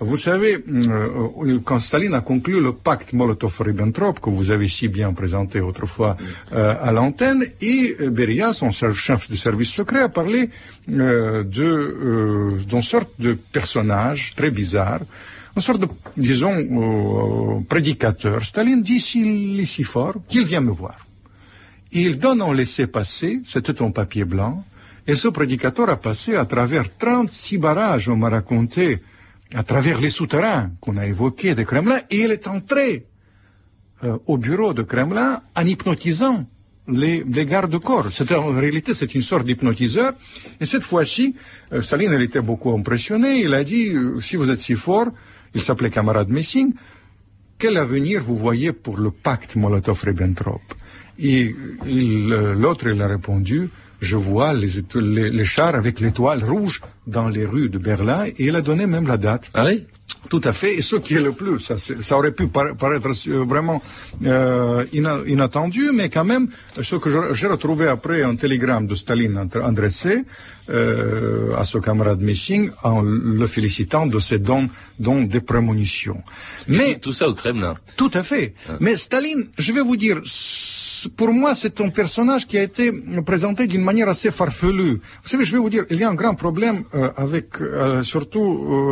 Vous 0.00 0.16
savez, 0.16 0.58
euh, 0.68 1.60
quand 1.64 1.78
Staline 1.78 2.14
a 2.14 2.20
conclu 2.20 2.60
le 2.60 2.72
pacte 2.72 3.12
Molotov-Ribbentrop, 3.14 4.18
que 4.18 4.28
vous 4.28 4.50
avez 4.50 4.66
si 4.66 4.88
bien 4.88 5.12
présenté 5.12 5.60
autrefois 5.60 6.16
euh, 6.52 6.74
à 6.82 6.90
l'antenne, 6.90 7.44
et 7.60 7.94
euh, 8.00 8.10
Beria, 8.10 8.52
son 8.52 8.72
chef 8.72 9.30
de 9.30 9.36
service 9.36 9.70
secret, 9.70 10.02
a 10.02 10.08
parlé 10.08 10.50
euh, 10.90 11.44
euh, 11.58 12.58
d'une 12.66 12.82
sorte 12.82 13.10
de 13.20 13.34
personnage 13.34 14.34
très 14.34 14.50
bizarre, 14.50 15.00
une 15.56 15.62
sorte 15.62 15.80
de, 15.80 15.88
disons, 16.16 16.52
euh, 16.52 17.60
prédicateur. 17.68 18.44
Staline 18.44 18.82
dit 18.82 19.00
s'il 19.00 19.60
est 19.60 19.66
si 19.66 19.84
fort, 19.84 20.16
qu'il 20.28 20.44
vient 20.44 20.60
me 20.60 20.72
voir. 20.72 21.06
Il 21.92 22.18
donne 22.18 22.42
un 22.42 22.52
laissez-passer, 22.52 23.40
c'était 23.46 23.80
un 23.80 23.92
papier 23.92 24.24
blanc, 24.24 24.64
et 25.06 25.14
ce 25.14 25.28
prédicateur 25.28 25.88
a 25.90 25.96
passé 25.96 26.34
à 26.34 26.44
travers 26.44 26.86
36 26.98 27.58
barrages, 27.58 28.08
on 28.08 28.16
m'a 28.16 28.30
raconté, 28.30 29.00
à 29.54 29.62
travers 29.62 30.00
les 30.00 30.10
souterrains 30.10 30.72
qu'on 30.80 30.96
a 30.96 31.06
évoqués 31.06 31.54
de 31.54 31.62
Kremlin, 31.62 32.00
et 32.10 32.22
il 32.22 32.32
est 32.32 32.48
entré 32.48 33.04
euh, 34.02 34.18
au 34.26 34.38
bureau 34.38 34.74
de 34.74 34.82
Kremlin 34.82 35.40
en 35.54 35.64
hypnotisant 35.64 36.46
les, 36.88 37.24
gardes-corps. 37.46 38.08
En 38.32 38.52
réalité 38.52 38.92
c'est 38.92 39.14
une 39.14 39.22
sorte 39.22 39.46
d'hypnotiseur. 39.46 40.12
Et 40.60 40.66
cette 40.66 40.82
fois-ci, 40.82 41.36
euh, 41.72 41.80
Staline 41.80 42.12
elle 42.12 42.22
était 42.22 42.42
beaucoup 42.42 42.72
impressionné. 42.72 43.42
Il 43.42 43.54
a 43.54 43.62
dit 43.62 43.90
euh, 43.90 44.20
si 44.20 44.36
vous 44.36 44.50
êtes 44.50 44.60
si 44.60 44.74
fort, 44.74 45.08
il 45.54 45.62
s'appelait 45.62 45.90
camarade 45.90 46.28
Messing, 46.30 46.72
quel 47.58 47.76
avenir 47.76 48.22
vous 48.24 48.36
voyez 48.36 48.72
pour 48.72 48.98
le 48.98 49.10
pacte 49.10 49.56
Molotov-Ribbentrop? 49.56 50.60
Et 51.18 51.54
euh, 51.86 52.54
l'autre 52.54 52.88
il 52.88 53.00
a 53.00 53.06
répondu 53.06 53.70
je 54.00 54.16
vois 54.16 54.52
les, 54.52 54.80
éto- 54.80 55.00
les, 55.00 55.30
les 55.30 55.44
chars 55.46 55.74
avec 55.76 55.98
l'étoile 56.00 56.44
rouge 56.44 56.82
dans 57.06 57.28
les 57.28 57.46
rues 57.46 57.70
de 57.70 57.78
Berlin 57.78 58.26
et 58.26 58.34
il 58.38 58.54
a 58.56 58.60
donné 58.60 58.86
même 58.86 59.06
la 59.06 59.16
date. 59.16 59.50
Ah 59.54 59.64
oui? 59.64 59.86
Tout 60.28 60.42
à 60.44 60.52
fait. 60.52 60.74
Et 60.74 60.82
ce 60.82 60.96
qui 60.96 61.14
est 61.14 61.20
le 61.22 61.32
plus, 61.32 61.58
ça, 61.60 62.18
aurait 62.18 62.32
pu 62.32 62.48
para- 62.48 62.74
paraître 62.74 63.08
euh, 63.28 63.44
vraiment 63.44 63.80
euh, 64.26 64.84
ina- 64.92 65.22
inattendu, 65.26 65.90
mais 65.94 66.10
quand 66.10 66.24
même, 66.24 66.48
ce 66.82 66.96
que 66.96 67.08
j'ai 67.32 67.46
retrouvé 67.46 67.88
après 67.88 68.22
un 68.22 68.34
télégramme 68.36 68.86
de 68.86 68.94
Staline 68.94 69.48
adressé 69.62 70.24
euh, 70.70 71.54
à 71.56 71.64
ce 71.64 71.78
camarade 71.78 72.20
Messing 72.20 72.70
en 72.82 73.02
le 73.02 73.46
félicitant 73.46 74.06
de 74.06 74.18
ses 74.18 74.38
dons, 74.38 74.68
dons 74.98 75.22
de 75.22 75.38
prémonition. 75.38 76.22
Mais 76.68 76.96
tout 76.96 77.12
ça 77.12 77.28
au 77.28 77.34
Kremlin. 77.34 77.74
tout 77.96 78.10
à 78.14 78.22
fait. 78.22 78.54
Mais 78.80 78.96
Staline, 78.96 79.48
je 79.58 79.72
vais 79.72 79.82
vous 79.82 79.96
dire, 79.96 80.20
pour 81.16 81.32
moi, 81.32 81.54
c'est 81.54 81.80
un 81.80 81.90
personnage 81.90 82.46
qui 82.46 82.56
a 82.56 82.62
été 82.62 82.90
présenté 83.26 83.66
d'une 83.66 83.82
manière 83.84 84.08
assez 84.08 84.30
farfelue. 84.30 84.94
Vous 85.22 85.28
savez, 85.28 85.44
je 85.44 85.52
vais 85.52 85.58
vous 85.58 85.70
dire, 85.70 85.84
il 85.90 85.98
y 85.98 86.04
a 86.04 86.08
un 86.08 86.14
grand 86.14 86.34
problème 86.34 86.84
euh, 86.94 87.10
avec 87.16 87.60
euh, 87.60 88.02
surtout 88.02 88.40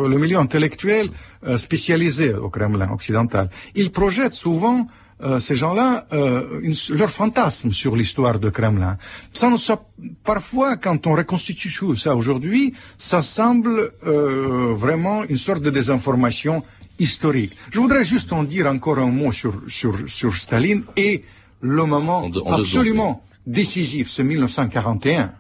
euh, 0.05 0.09
le 0.09 0.19
milieu 0.19 0.39
intellectuel 0.39 1.09
euh, 1.47 1.57
spécialisé 1.57 2.35
au 2.35 2.51
Kremlin 2.51 2.91
occidental. 2.93 3.49
Ils 3.75 3.91
projettent 3.91 4.33
souvent 4.35 4.87
euh, 5.23 5.39
ces 5.39 5.55
gens-là 5.57 6.07
euh, 6.13 6.61
une- 6.63 6.97
leur 6.97 7.11
fantasme 7.11 7.71
sur 7.73 7.95
l'histoire 7.97 8.39
de 8.39 8.51
Kremlin. 8.51 8.97
Ça 9.33 9.51
nous 9.51 9.59
so- 9.59 9.79
parfois, 10.25 10.77
quand 10.77 11.07
on 11.07 11.15
reconstitue 11.15 11.73
tout 11.73 11.95
ça 11.97 12.17
aujourd'hui, 12.17 12.73
ça 12.99 13.23
semble 13.23 13.93
euh, 14.07 14.75
vraiment 14.75 15.25
une 15.25 15.39
sorte 15.39 15.63
de 15.63 15.71
désinformation 15.71 16.63
historique. 16.99 17.55
Je 17.71 17.79
voudrais 17.79 18.05
juste 18.05 18.33
en 18.33 18.43
dire 18.45 18.67
encore 18.67 18.99
un 18.99 19.07
mot 19.11 19.33
sur, 19.33 19.55
sur, 19.69 19.95
sur 20.09 20.37
Staline 20.37 20.85
et 20.97 21.25
le 21.61 21.85
moment 21.85 22.29
deux 22.29 22.41
absolument 22.61 23.25
décisif, 23.47 24.09
c'est 24.11 24.25
1941. 24.25 25.33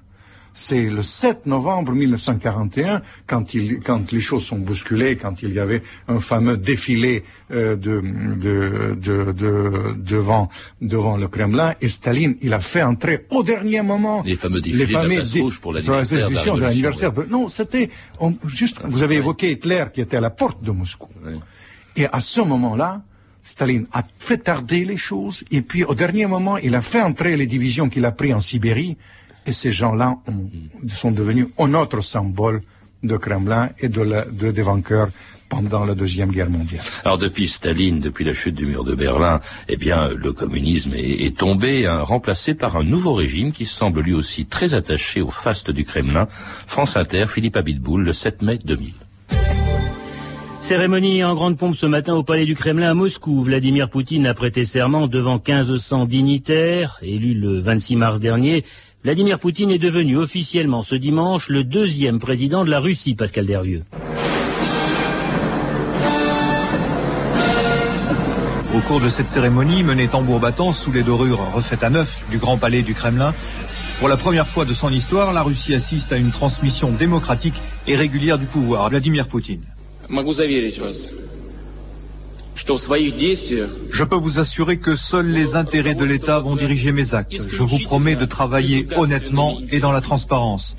C'est 0.54 0.82
le 0.82 1.02
7 1.02 1.46
novembre 1.46 1.92
1941, 1.92 3.00
quand, 3.26 3.54
il, 3.54 3.80
quand 3.80 4.12
les 4.12 4.20
choses 4.20 4.44
sont 4.44 4.58
bousculées, 4.58 5.16
quand 5.16 5.42
il 5.42 5.52
y 5.52 5.58
avait 5.58 5.82
un 6.08 6.20
fameux 6.20 6.56
défilé 6.58 7.24
euh, 7.52 7.74
de, 7.74 8.02
de, 8.36 8.94
de, 9.00 9.32
de- 9.32 9.94
devant, 9.96 10.50
devant 10.82 11.16
le 11.16 11.26
Kremlin, 11.28 11.74
et 11.80 11.88
Staline, 11.88 12.36
il 12.42 12.52
a 12.52 12.60
fait 12.60 12.82
entrer 12.82 13.26
au 13.30 13.42
dernier 13.42 13.82
moment 13.82 14.22
Les 14.26 14.36
fameux 14.36 14.60
défilés 14.60 14.86
de 14.86 14.92
la 14.92 15.22
dé- 15.24 15.40
Rouge 15.40 15.60
pour 15.60 15.72
l'anniversaire 15.72 16.28
de 16.28 16.60
la 16.60 16.68
l'anniversaire 16.68 17.12
Non, 17.30 17.48
c'était 17.48 17.88
juste. 18.46 18.80
vous 18.84 19.02
avez 19.02 19.16
évoqué 19.16 19.52
Hitler 19.52 19.84
qui 19.92 20.00
était 20.02 20.18
à 20.18 20.20
la 20.20 20.30
porte 20.30 20.62
de 20.62 20.70
Moscou. 20.70 21.08
Et 21.96 22.06
à 22.06 22.20
ce 22.20 22.40
moment-là, 22.42 23.02
Staline 23.42 23.86
a 23.92 24.02
fait 24.18 24.38
tarder 24.38 24.84
les 24.84 24.96
choses, 24.96 25.44
et 25.50 25.62
puis 25.62 25.82
au 25.82 25.94
dernier 25.94 26.26
moment, 26.26 26.58
il 26.58 26.74
a 26.74 26.80
fait 26.82 27.00
entrer 27.02 27.36
les 27.36 27.46
divisions 27.46 27.88
qu'il 27.88 28.04
a 28.04 28.12
prises 28.12 28.34
en 28.34 28.40
Sibérie, 28.40 28.96
et 29.46 29.52
ces 29.52 29.72
gens-là 29.72 30.16
ont- 30.28 30.88
sont 30.88 31.11
devenus 31.11 31.48
un 31.59 31.74
autre 31.74 32.00
symbole 32.00 32.62
de 33.02 33.16
Kremlin 33.16 33.70
et 33.81 33.88
de 33.88 34.00
la, 34.02 34.24
de, 34.24 34.50
des 34.52 34.62
vainqueurs 34.62 35.09
pendant 35.48 35.85
la 35.85 35.94
Deuxième 35.94 36.31
Guerre 36.31 36.48
mondiale. 36.48 36.83
Alors 37.05 37.18
depuis 37.18 37.46
Staline, 37.48 38.00
depuis 38.00 38.24
la 38.24 38.33
chute 38.33 38.55
du 38.55 38.64
mur 38.64 38.85
de 38.85 38.94
Berlin, 38.94 39.40
eh 39.68 39.76
bien 39.76 40.09
le 40.09 40.33
communisme 40.33 40.94
est, 40.94 41.24
est 41.26 41.37
tombé, 41.37 41.87
hein, 41.87 42.00
remplacé 42.02 42.55
par 42.55 42.76
un 42.76 42.85
nouveau 42.85 43.12
régime 43.14 43.52
qui 43.52 43.66
semble 43.66 44.00
lui 44.00 44.14
aussi 44.14 44.46
très 44.46 44.72
attaché 44.72 45.20
au 45.20 45.28
faste 45.31 45.70
du 45.70 45.85
Kremlin. 45.85 46.26
France 46.66 46.96
Inter, 46.96 47.26
Philippe 47.26 47.57
Abitboul, 47.57 48.02
le 48.05 48.12
7 48.14 48.40
mai 48.42 48.59
2000. 48.64 48.92
Cérémonie 50.61 51.24
en 51.24 51.35
grande 51.35 51.59
pompe 51.59 51.74
ce 51.76 51.87
matin 51.87 52.14
au 52.14 52.22
palais 52.22 52.46
du 52.46 52.55
Kremlin 52.55 52.90
à 52.90 52.94
Moscou. 52.94 53.42
Vladimir 53.42 53.90
Poutine 53.90 54.26
a 54.26 54.33
prêté 54.35 54.64
serment 54.64 55.07
devant 55.09 55.35
1500 55.44 56.07
dignitaires. 56.07 56.98
Élu 57.02 57.35
le 57.35 57.59
26 57.59 57.96
mars 57.96 58.20
dernier, 58.20 58.64
Vladimir 59.04 59.40
Poutine 59.40 59.72
est 59.72 59.80
devenu 59.80 60.16
officiellement 60.16 60.82
ce 60.82 60.94
dimanche 60.94 61.48
le 61.48 61.64
deuxième 61.64 62.20
président 62.20 62.64
de 62.64 62.70
la 62.70 62.78
Russie, 62.78 63.16
Pascal 63.16 63.46
Dervieux. 63.46 63.82
Au 68.72 68.80
cours 68.86 69.00
de 69.00 69.08
cette 69.08 69.28
cérémonie, 69.28 69.82
menée 69.82 70.06
tambour 70.06 70.38
battant 70.38 70.72
sous 70.72 70.92
les 70.92 71.02
dorures 71.02 71.52
refaites 71.52 71.82
à 71.82 71.90
neuf 71.90 72.24
du 72.30 72.38
Grand 72.38 72.58
Palais 72.58 72.82
du 72.82 72.94
Kremlin, 72.94 73.34
pour 73.98 74.08
la 74.08 74.16
première 74.16 74.46
fois 74.46 74.64
de 74.64 74.72
son 74.72 74.92
histoire, 74.92 75.32
la 75.32 75.42
Russie 75.42 75.74
assiste 75.74 76.12
à 76.12 76.16
une 76.16 76.30
transmission 76.30 76.92
démocratique 76.92 77.60
et 77.88 77.96
régulière 77.96 78.38
du 78.38 78.46
pouvoir 78.46 78.88
Vladimir 78.88 79.26
Poutine. 79.26 79.62
Je 82.54 84.04
peux 84.04 84.16
vous 84.16 84.38
assurer 84.38 84.78
que 84.78 84.94
seuls 84.96 85.30
les 85.30 85.56
intérêts 85.56 85.94
de 85.94 86.04
l'État 86.04 86.38
vont 86.38 86.56
diriger 86.56 86.92
mes 86.92 87.14
actes. 87.14 87.48
Je 87.48 87.62
vous 87.62 87.78
promets 87.80 88.16
de 88.16 88.26
travailler 88.26 88.86
honnêtement 88.96 89.58
et 89.70 89.80
dans 89.80 89.92
la 89.92 90.00
transparence. 90.00 90.76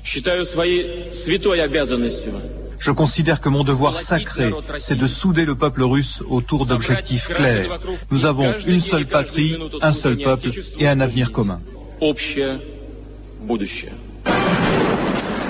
Je 2.78 2.90
considère 2.90 3.40
que 3.40 3.48
mon 3.48 3.64
devoir 3.64 4.00
sacré, 4.00 4.52
c'est 4.78 4.98
de 4.98 5.06
souder 5.06 5.44
le 5.44 5.54
peuple 5.54 5.82
russe 5.82 6.22
autour 6.28 6.66
d'objectifs 6.66 7.28
clairs. 7.28 7.80
Nous 8.10 8.26
avons 8.26 8.54
une 8.66 8.80
seule 8.80 9.06
patrie, 9.06 9.56
un 9.80 9.92
seul 9.92 10.18
peuple 10.18 10.50
et 10.78 10.86
un 10.86 11.00
avenir 11.00 11.32
commun. 11.32 11.60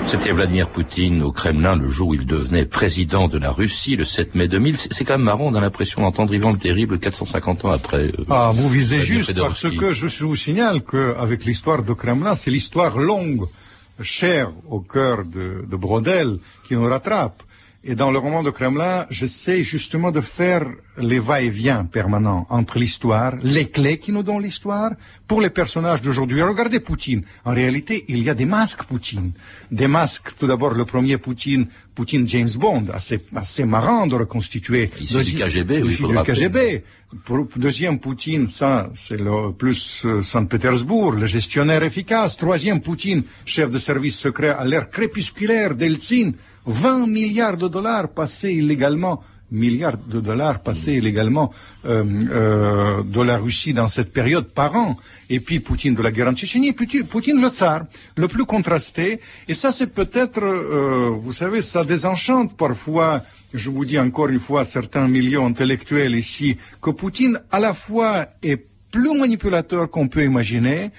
C'était 0.05 0.31
Vladimir 0.31 0.69
Poutine 0.69 1.23
au 1.23 1.31
Kremlin 1.31 1.75
le 1.75 1.87
jour 1.87 2.09
où 2.09 2.13
il 2.13 2.25
devenait 2.25 2.65
président 2.65 3.27
de 3.27 3.37
la 3.39 3.51
Russie, 3.51 3.95
le 3.95 4.05
7 4.05 4.35
mai 4.35 4.47
2000. 4.47 4.77
C'est 4.77 5.03
quand 5.03 5.13
même 5.13 5.23
marrant, 5.23 5.45
on 5.45 5.55
a 5.55 5.61
l'impression 5.61 6.01
d'entendre 6.03 6.33
Ivan 6.33 6.51
le 6.51 6.57
Terrible 6.57 6.99
450 6.99 7.65
ans 7.65 7.71
après. 7.71 8.07
Euh, 8.07 8.25
ah, 8.29 8.51
vous 8.53 8.69
visez 8.69 9.01
juste 9.01 9.33
parce 9.35 9.67
que 9.67 9.93
je 9.93 10.23
vous 10.23 10.35
signale 10.35 10.83
qu'avec 10.83 11.43
l'histoire 11.45 11.83
de 11.83 11.93
Kremlin, 11.93 12.35
c'est 12.35 12.51
l'histoire 12.51 12.97
longue, 12.99 13.47
chère 14.01 14.51
au 14.69 14.79
cœur 14.79 15.25
de, 15.25 15.65
de 15.67 15.75
Brodel, 15.75 16.37
qui 16.67 16.75
nous 16.75 16.85
rattrape. 16.85 17.41
Et 17.87 17.93
dans 17.93 18.09
le 18.09 18.17
roman 18.17 18.41
de 18.41 18.49
Kremlin, 18.49 19.05
j'essaie 19.11 19.63
justement 19.63 20.09
de 20.11 20.19
faire 20.19 20.65
les 20.97 21.19
va-et-vient 21.19 21.85
permanents 21.85 22.47
entre 22.49 22.79
l'histoire, 22.79 23.33
les 23.43 23.69
clés 23.69 23.99
qui 23.99 24.11
nous 24.11 24.23
donnent 24.23 24.41
l'histoire, 24.41 24.93
pour 25.27 25.39
les 25.39 25.51
personnages 25.51 26.01
d'aujourd'hui. 26.01 26.41
Regardez 26.41 26.79
Poutine. 26.79 27.21
En 27.43 27.53
réalité, 27.53 28.03
il 28.07 28.23
y 28.23 28.29
a 28.31 28.33
des 28.33 28.45
masques 28.45 28.85
Poutine. 28.85 29.33
Des 29.71 29.87
masques, 29.87 30.29
tout 30.39 30.47
d'abord 30.47 30.73
le 30.73 30.85
premier 30.85 31.19
Poutine, 31.19 31.67
Poutine 31.93 32.27
James 32.27 32.49
Bond, 32.57 32.87
assez, 32.91 33.19
assez 33.35 33.65
marrant 33.65 34.07
de 34.07 34.15
reconstituer. 34.15 34.89
Issu 34.99 35.21
du 35.21 35.33
KGB, 35.35 35.83
oui, 35.83 35.95
du. 35.95 36.23
KGB. 36.23 36.83
Deuxième 37.55 37.99
Poutine, 37.99 38.47
ça, 38.47 38.89
c'est 38.93 39.19
le 39.19 39.51
plus 39.51 40.05
euh, 40.05 40.21
Saint-Pétersbourg, 40.21 41.13
le 41.13 41.25
gestionnaire 41.25 41.81
efficace. 41.83 42.35
Troisième 42.35 42.81
Poutine, 42.81 43.23
chef 43.45 43.69
de 43.69 43.77
service 43.77 44.17
secret 44.17 44.49
à 44.49 44.65
l'ère 44.65 44.89
crépusculaire 44.89 45.75
d'Eltsine. 45.75 46.33
20 46.65 47.07
milliards 47.07 47.57
de 47.57 47.67
dollars 47.67 48.09
passés 48.09 48.51
illégalement, 48.51 49.23
milliards 49.49 49.97
de 49.97 50.19
dollars 50.19 50.59
passés 50.59 50.93
illégalement 50.93 51.53
euh, 51.85 52.03
euh, 52.31 53.03
de 53.03 53.21
la 53.21 53.37
Russie 53.37 53.73
dans 53.73 53.87
cette 53.87 54.11
période 54.11 54.47
par 54.47 54.75
an. 54.75 54.97
Et 55.29 55.39
puis 55.39 55.59
Poutine 55.61 55.95
de 55.95 56.01
la 56.01 56.11
guerre 56.11 56.27
en 56.27 56.33
Tchétchénie, 56.33 56.73
Poutine 56.73 57.41
le 57.41 57.49
tsar, 57.49 57.85
le 58.17 58.27
plus 58.27 58.45
contrasté. 58.45 59.21
Et 59.47 59.53
ça, 59.53 59.71
c'est 59.71 59.93
peut-être, 59.93 60.43
vous 61.11 61.31
savez, 61.31 61.61
ça 61.61 61.83
désenchante 61.83 62.57
parfois, 62.57 63.23
je 63.55 63.69
vous 63.69 63.85
dis 63.85 63.97
encore 63.99 64.27
une 64.29 64.39
fois, 64.39 64.63
certains 64.65 65.07
milieux 65.07 65.41
intellectuels 65.41 66.15
ici, 66.15 66.57
que 66.81 66.91
Poutine, 66.91 67.41
à 67.51 67.59
la 67.59 67.73
fois, 67.73 68.27
est 68.43 68.57
plus 68.91 69.17
manipulateur 69.17 69.89
qu'on 69.89 70.07
peut 70.07 70.23
imaginer, 70.23 70.91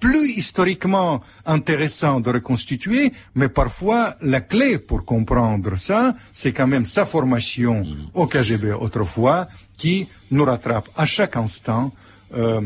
plus 0.00 0.30
historiquement 0.32 1.22
intéressant 1.46 2.20
de 2.20 2.30
reconstituer, 2.30 3.12
mais 3.34 3.48
parfois 3.48 4.16
la 4.20 4.40
clé 4.40 4.78
pour 4.78 5.04
comprendre 5.04 5.76
ça, 5.76 6.14
c'est 6.32 6.52
quand 6.52 6.66
même 6.66 6.84
sa 6.84 7.06
formation 7.06 7.84
au 8.12 8.26
KGB 8.26 8.72
autrefois, 8.72 9.46
qui 9.76 10.08
nous 10.30 10.44
rattrape 10.44 10.88
à 10.96 11.06
chaque 11.06 11.36
instant 11.36 11.92
euh, 12.36 12.60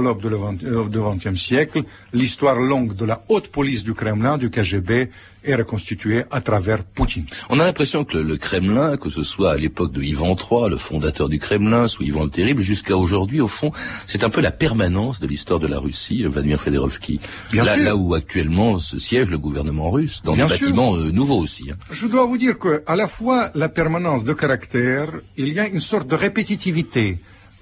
l'aube 0.00 0.24
euh, 0.24 0.88
du 0.88 0.98
XXe 1.00 1.40
siècle, 1.40 1.82
l'histoire 2.12 2.58
longue 2.60 2.94
de 2.94 3.04
la 3.04 3.22
haute 3.28 3.48
police 3.48 3.84
du 3.84 3.94
Kremlin, 3.94 4.38
du 4.38 4.50
KGB, 4.50 5.08
est 5.44 5.56
reconstituée 5.56 6.22
à 6.30 6.40
travers 6.40 6.84
Poutine. 6.84 7.24
On 7.50 7.58
a 7.58 7.64
l'impression 7.64 8.04
que 8.04 8.16
le, 8.18 8.22
le 8.22 8.36
Kremlin, 8.36 8.96
que 8.96 9.08
ce 9.10 9.24
soit 9.24 9.50
à 9.50 9.56
l'époque 9.56 9.90
de 9.92 10.00
Ivan 10.00 10.36
III, 10.36 10.70
le 10.70 10.76
fondateur 10.76 11.28
du 11.28 11.38
Kremlin, 11.40 11.88
sous 11.88 12.04
Ivan 12.04 12.22
le 12.22 12.30
Terrible, 12.30 12.62
jusqu'à 12.62 12.96
aujourd'hui, 12.96 13.40
au 13.40 13.48
fond, 13.48 13.72
c'est 14.06 14.22
un 14.22 14.30
peu 14.30 14.40
la 14.40 14.52
permanence 14.52 15.18
de 15.18 15.26
l'histoire 15.26 15.58
de 15.58 15.66
la 15.66 15.80
Russie, 15.80 16.22
euh, 16.24 16.28
Vladimir 16.28 16.60
Fedorovski. 16.60 17.18
Bien 17.50 17.64
là, 17.64 17.74
sûr. 17.74 17.84
là 17.84 17.96
où 17.96 18.14
actuellement 18.14 18.78
se 18.78 18.98
siège 19.00 19.30
le 19.30 19.38
gouvernement 19.38 19.90
russe, 19.90 20.22
dans 20.22 20.34
Bien 20.34 20.46
des 20.46 20.56
sûr. 20.56 20.68
bâtiments 20.68 20.94
euh, 20.96 21.10
nouveaux 21.10 21.38
aussi. 21.40 21.72
hein. 21.72 21.76
Je 21.90 22.06
dois 22.06 22.24
vous 22.24 22.38
dire 22.38 22.56
que, 22.56 22.84
à 22.86 22.94
la 22.94 23.08
fois, 23.08 23.50
la 23.56 23.68
permanence 23.68 24.24
de 24.24 24.32
caractère, 24.34 25.08
il 25.36 25.52
y 25.52 25.58
a 25.58 25.66
une 25.66 25.80
sorte 25.80 26.06
de 26.06 26.14
répétitivité 26.14 27.18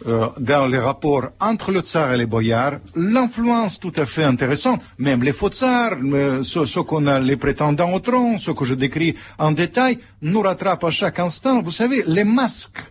euh, 0.06 0.28
dans 0.38 0.66
les 0.66 0.78
rapports 0.78 1.28
entre 1.40 1.72
le 1.72 1.80
tsar 1.80 2.12
et 2.12 2.16
les 2.16 2.26
boyards, 2.26 2.78
l'influence 2.96 3.78
tout 3.78 3.92
à 3.96 4.06
fait 4.06 4.24
intéressante, 4.24 4.80
même 4.98 5.22
les 5.22 5.32
faux 5.32 5.50
tsars, 5.50 5.96
euh, 6.02 6.42
ceux, 6.42 6.82
qu'on 6.82 7.06
a 7.06 7.20
les 7.20 7.36
prétendants 7.36 7.92
au 7.92 8.00
trône, 8.00 8.38
ceux 8.40 8.54
que 8.54 8.64
je 8.64 8.74
décris 8.74 9.14
en 9.38 9.52
détail, 9.52 9.98
nous 10.22 10.40
rattrapent 10.40 10.84
à 10.84 10.90
chaque 10.90 11.18
instant. 11.18 11.62
Vous 11.62 11.70
savez, 11.70 12.02
les 12.06 12.24
masques 12.24 12.82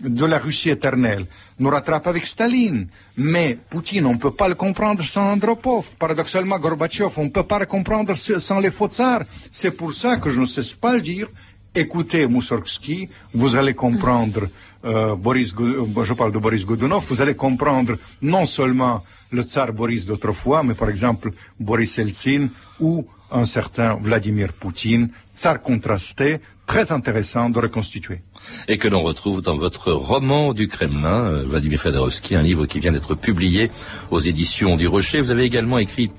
de 0.00 0.24
la 0.24 0.38
Russie 0.38 0.70
éternelle 0.70 1.26
nous 1.58 1.70
rattrapent 1.70 2.08
avec 2.08 2.26
Staline. 2.26 2.88
Mais 3.16 3.58
Poutine, 3.70 4.06
on 4.06 4.14
ne 4.14 4.18
peut 4.18 4.32
pas 4.32 4.48
le 4.48 4.54
comprendre 4.54 5.04
sans 5.04 5.32
Andropov. 5.32 5.96
Paradoxalement, 5.98 6.58
Gorbatchev, 6.58 7.10
on 7.16 7.24
ne 7.24 7.30
peut 7.30 7.42
pas 7.42 7.58
le 7.58 7.66
comprendre 7.66 8.14
sans 8.14 8.58
les 8.58 8.70
faux 8.70 8.88
tsars. 8.88 9.22
C'est 9.50 9.70
pour 9.72 9.92
ça 9.92 10.16
que 10.16 10.30
je 10.30 10.40
ne 10.40 10.46
cesse 10.46 10.74
pas 10.74 10.94
de 10.94 11.00
dire, 11.00 11.28
écoutez 11.74 12.26
Moussorgsky, 12.26 13.08
vous 13.34 13.56
allez 13.56 13.74
comprendre 13.74 14.48
euh, 14.84 15.14
Boris, 15.14 15.54
euh, 15.60 16.04
je 16.04 16.12
parle 16.14 16.32
de 16.32 16.38
Boris 16.38 16.64
Godunov, 16.64 17.04
vous 17.08 17.22
allez 17.22 17.34
comprendre 17.34 17.96
non 18.20 18.46
seulement 18.46 19.02
le 19.30 19.42
tsar 19.42 19.72
Boris 19.72 20.06
d'autrefois, 20.06 20.62
mais 20.62 20.74
par 20.74 20.90
exemple 20.90 21.32
Boris 21.58 21.98
Eltsine 21.98 22.50
ou 22.80 23.06
un 23.30 23.44
certain 23.46 23.94
Vladimir 23.94 24.52
Poutine, 24.52 25.08
tsar 25.34 25.62
contrasté, 25.62 26.40
très 26.66 26.92
intéressant 26.92 27.50
de 27.50 27.58
reconstituer. 27.58 28.20
et 28.68 28.78
que 28.78 28.88
l'on 28.88 29.02
retrouve 29.02 29.40
dans 29.42 29.56
votre 29.56 29.92
roman 29.92 30.52
du 30.52 30.66
Kremlin, 30.66 31.24
euh, 31.24 31.44
Vladimir 31.46 31.80
Fedorovski, 31.80 32.34
un 32.34 32.42
livre 32.42 32.66
qui 32.66 32.80
vient 32.80 32.92
d'être 32.92 33.14
publié 33.14 33.70
aux 34.10 34.20
éditions 34.20 34.76
du 34.76 34.86
Rocher. 34.86 35.20
Vous 35.20 35.30
avez 35.30 35.44
également 35.44 35.78
écrit 35.78 36.10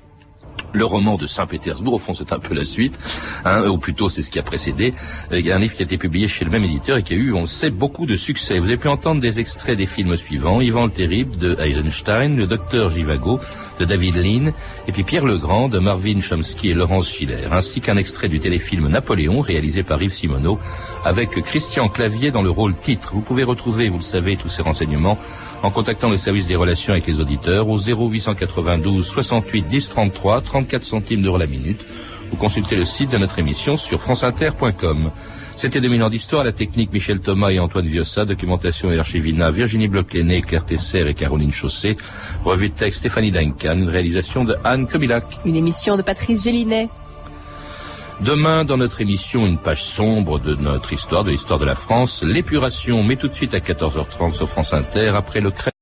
le 0.72 0.84
roman 0.84 1.16
de 1.16 1.26
Saint-Pétersbourg, 1.26 1.94
au 1.94 1.98
fond 1.98 2.14
c'est 2.14 2.32
un 2.32 2.38
peu 2.38 2.54
la 2.54 2.64
suite, 2.64 2.98
hein, 3.44 3.68
ou 3.68 3.78
plutôt 3.78 4.08
c'est 4.08 4.22
ce 4.22 4.30
qui 4.30 4.38
a 4.38 4.42
précédé, 4.42 4.94
un 5.30 5.58
livre 5.58 5.74
qui 5.74 5.82
a 5.82 5.84
été 5.84 5.98
publié 5.98 6.28
chez 6.28 6.44
le 6.44 6.50
même 6.50 6.64
éditeur 6.64 6.96
et 6.96 7.02
qui 7.02 7.14
a 7.14 7.16
eu, 7.16 7.32
on 7.32 7.42
le 7.42 7.46
sait, 7.46 7.70
beaucoup 7.70 8.06
de 8.06 8.16
succès. 8.16 8.58
Vous 8.58 8.66
avez 8.66 8.76
pu 8.76 8.88
entendre 8.88 9.20
des 9.20 9.40
extraits 9.40 9.78
des 9.78 9.86
films 9.86 10.16
suivants, 10.16 10.60
Ivan 10.60 10.86
le 10.86 10.90
Terrible 10.90 11.36
de 11.36 11.56
Eisenstein, 11.60 12.36
Le 12.36 12.46
Docteur 12.46 12.90
Givago 12.90 13.40
de 13.78 13.84
David 13.84 14.16
Lean, 14.16 14.52
et 14.88 14.92
puis 14.92 15.04
Pierre 15.04 15.24
Legrand 15.24 15.68
de 15.68 15.78
Marvin 15.78 16.20
Chomsky 16.20 16.70
et 16.70 16.74
Laurence 16.74 17.08
Schiller, 17.08 17.48
ainsi 17.50 17.80
qu'un 17.80 17.96
extrait 17.96 18.28
du 18.28 18.38
téléfilm 18.38 18.88
Napoléon 18.88 19.40
réalisé 19.40 19.82
par 19.82 20.02
Yves 20.02 20.12
Simoneau 20.12 20.58
avec 21.04 21.30
Christian 21.42 21.88
Clavier 21.88 22.30
dans 22.30 22.42
le 22.42 22.50
rôle 22.50 22.74
titre. 22.76 23.10
Vous 23.12 23.20
pouvez 23.20 23.44
retrouver, 23.44 23.88
vous 23.88 23.98
le 23.98 24.02
savez, 24.02 24.36
tous 24.36 24.48
ces 24.48 24.62
renseignements 24.62 25.18
en 25.64 25.70
contactant 25.70 26.10
le 26.10 26.18
service 26.18 26.46
des 26.46 26.56
relations 26.56 26.92
avec 26.92 27.06
les 27.06 27.20
auditeurs 27.20 27.68
au 27.68 27.78
0892 27.78 29.06
68 29.06 29.62
10 29.62 29.88
33 29.88 30.42
34 30.42 30.84
centimes 30.84 31.22
d'euros 31.22 31.38
la 31.38 31.46
minute 31.46 31.86
ou 32.32 32.36
consultez 32.36 32.76
le 32.76 32.84
site 32.84 33.10
de 33.10 33.18
notre 33.18 33.38
émission 33.38 33.76
sur 33.76 34.00
franceinter.com. 34.00 35.10
C'était 35.56 35.80
2000 35.80 36.02
ans 36.02 36.10
d'histoire, 36.10 36.44
la 36.44 36.52
technique 36.52 36.92
Michel 36.92 37.20
Thomas 37.20 37.50
et 37.50 37.60
Antoine 37.60 37.86
Viossa, 37.86 38.24
documentation 38.24 38.90
et 38.90 38.98
archivina 38.98 39.50
Virginie 39.50 39.88
Bloch-Léné, 39.88 40.42
Claire 40.42 40.66
Tesser 40.66 41.08
et 41.08 41.14
Caroline 41.14 41.52
Chausset, 41.52 41.96
revue 42.44 42.70
de 42.70 42.74
texte 42.74 43.00
Stéphanie 43.00 43.30
Duncan, 43.30 43.86
réalisation 43.88 44.44
de 44.44 44.56
Anne 44.64 44.86
Kobilac. 44.86 45.24
Une 45.46 45.56
émission 45.56 45.96
de 45.96 46.02
Patrice 46.02 46.44
Gélinet. 46.44 46.90
Demain, 48.20 48.64
dans 48.64 48.76
notre 48.76 49.00
émission, 49.00 49.44
une 49.44 49.58
page 49.58 49.82
sombre 49.82 50.38
de 50.38 50.54
notre 50.54 50.92
histoire, 50.92 51.24
de 51.24 51.30
l'histoire 51.30 51.58
de 51.58 51.64
la 51.64 51.74
France, 51.74 52.22
l'épuration, 52.22 53.02
mais 53.02 53.16
tout 53.16 53.28
de 53.28 53.34
suite 53.34 53.54
à 53.54 53.58
14h30 53.58 54.32
sur 54.32 54.48
France 54.48 54.72
Inter, 54.72 55.08
après 55.08 55.40
le 55.40 55.50
crème. 55.50 55.73